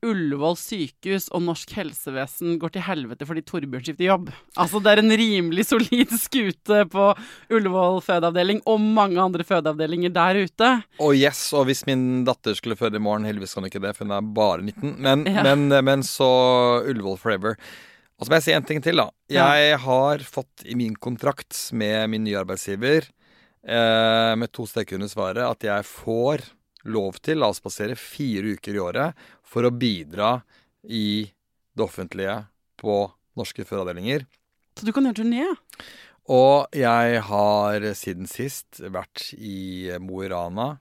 [0.05, 4.27] Ullevål sykehus og norsk helsevesen går til helvete fordi Torbjørn skifter jobb.
[4.61, 7.07] Altså Det er en rimelig solid skute på
[7.55, 10.71] Ullevål fødeavdeling og mange andre fødeavdelinger der ute.
[11.01, 13.95] Og yes, og hvis min datter skulle føde i morgen Heldigvis kan hun ikke det,
[13.97, 14.95] for hun er bare 19.
[15.01, 15.47] Men, Ja.
[15.49, 16.29] men, men så
[16.85, 17.57] Ullevål forever.
[18.25, 19.11] Og så må jeg si en ting til, da.
[19.29, 23.05] Jeg har fått i min kontrakt med min nye arbeidsgiver,
[23.69, 26.47] eh, med to streker under svaret, at jeg får
[26.89, 30.39] lov til, oss passere, fire uker i året for å bidra
[30.89, 31.29] i
[31.77, 32.39] det offentlige
[32.81, 32.97] på
[33.37, 34.25] norske fødeavdelinger.
[34.73, 35.45] Så du kan gjøre turné.
[36.33, 40.79] Og jeg har siden sist vært i Mo i Rana.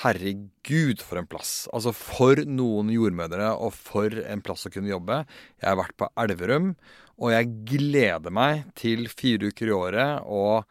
[0.00, 1.66] Herregud, for en plass.
[1.74, 5.22] Altså, for noen jordmødre, og for en plass å kunne jobbe.
[5.60, 6.72] Jeg har vært på Elverum,
[7.20, 10.64] og jeg gleder meg til fire uker i året og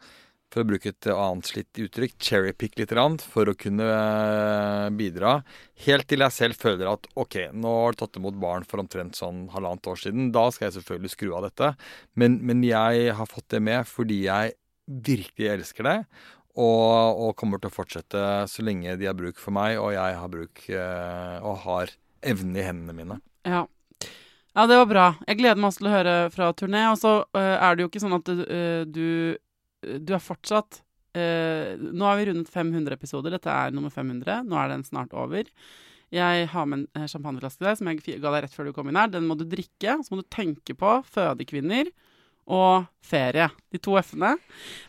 [0.52, 5.38] for å bruke et annet slitt uttrykk, cherrypick litt grann, for å kunne eh, bidra.
[5.86, 9.16] Helt til jeg selv føler at ok, nå har du tatt imot barn for omtrent
[9.18, 10.28] sånn halvannet år siden.
[10.34, 11.72] Da skal jeg selvfølgelig skru av dette.
[12.20, 14.58] Men, men jeg har fått det med fordi jeg
[15.08, 15.98] virkelig elsker det.
[16.52, 20.16] Og, og kommer til å fortsette så lenge de har bruk for meg, og jeg
[20.20, 23.18] har bruk eh, og har evnen i hendene mine.
[23.48, 23.64] Ja.
[24.52, 25.06] ja, det var bra.
[25.26, 26.84] Jeg gleder meg også til å høre fra turné.
[26.92, 29.08] Og så uh, er det jo ikke sånn at du, øh, du,
[29.98, 30.82] du er fortsatt
[31.18, 33.34] uh, Nå har vi rundet 500 episoder.
[33.34, 34.44] Dette er nummer 500.
[34.46, 35.48] Nå er den snart over.
[36.12, 38.92] Jeg har med en champagneflaske til deg som jeg ga deg rett før du kom
[38.92, 39.10] inn her.
[39.10, 39.98] Den må du drikke.
[40.04, 41.90] Så må du tenke på fødekvinner
[42.50, 43.48] og ferie.
[43.72, 44.34] De to f-ene.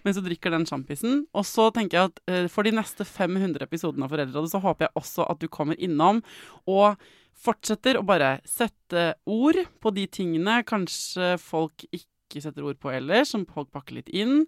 [0.05, 1.25] Mens du drikker den sjampisen.
[1.35, 4.87] Og så tenker jeg at eh, for de neste 500 episodene av Foreldrerådet så håper
[4.87, 6.23] jeg også at du kommer innom
[6.69, 6.97] og
[7.43, 13.33] fortsetter å bare sette ord på de tingene kanskje folk ikke setter ord på ellers,
[13.33, 14.45] som folk pakker litt inn.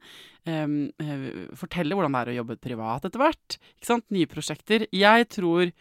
[0.47, 0.65] Eh,
[1.57, 3.59] forteller hvordan det er å jobbe privat etter hvert.
[3.77, 4.07] Ikke sant?
[4.13, 4.89] Nye prosjekter.
[4.93, 5.71] Jeg tror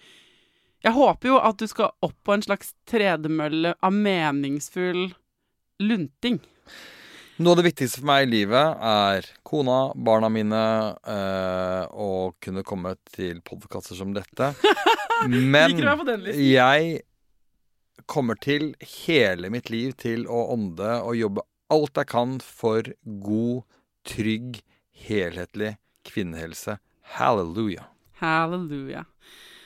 [0.85, 5.15] Jeg håper jo at du skal opp på en slags tredemølle av meningsfull
[5.81, 6.43] lunting.
[7.35, 10.61] Noe av det viktigste for meg i livet er kona, barna mine,
[11.91, 14.53] og kunne komme til podkaster som dette.
[15.27, 15.81] Men
[16.39, 17.01] jeg
[18.07, 21.43] kommer til hele mitt liv til å ånde og jobbe
[21.75, 23.65] alt jeg kan for god,
[24.07, 24.61] trygg,
[25.09, 25.73] helhetlig
[26.07, 26.77] kvinnehelse.
[27.17, 27.89] Halleluja.
[28.23, 29.09] Halleluja.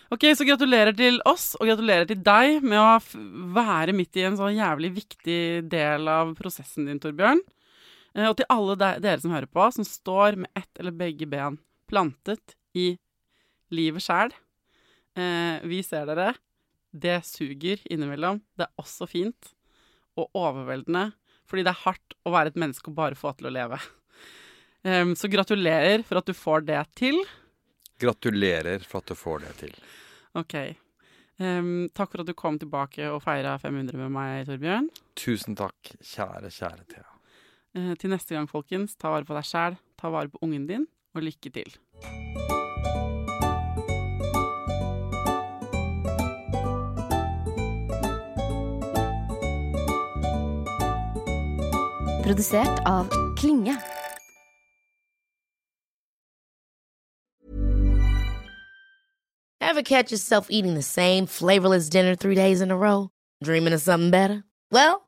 [0.08, 4.40] Ok, så gratulerer til oss, og gratulerer til deg med å være midt i en
[4.40, 7.44] sånn jævlig viktig del av prosessen din, Torbjørn.
[8.14, 11.28] Eh, og til alle de dere som hører på, som står med ett eller begge
[11.30, 12.90] ben plantet i
[13.74, 14.34] livet sjæl.
[15.18, 16.32] Eh, vi ser dere.
[16.90, 18.40] Det suger innimellom.
[18.56, 19.52] Det er også fint
[20.18, 21.12] og overveldende,
[21.46, 23.78] fordi det er hardt å være et menneske og bare få til å leve.
[25.18, 27.16] Så gratulerer for at du får det til.
[28.00, 29.74] Gratulerer for at du får det til.
[30.38, 30.54] Ok.
[31.38, 34.88] Um, takk for at du kom tilbake og feira 500 med meg, Torbjørn.
[35.18, 37.17] Tusen takk, kjære, kjære Thea.
[37.76, 40.86] Eh, til neste gang, folkens, ta vare på deg sjæl, ta vare på ungen din,
[41.14, 41.76] og lykke til.
[52.24, 53.76] Produsert av Klinge.
[59.60, 63.10] Ever Ever catch yourself eating the same flavorless dinner three days in a row?
[63.44, 64.44] Dreaming of something better?
[64.72, 65.07] Well,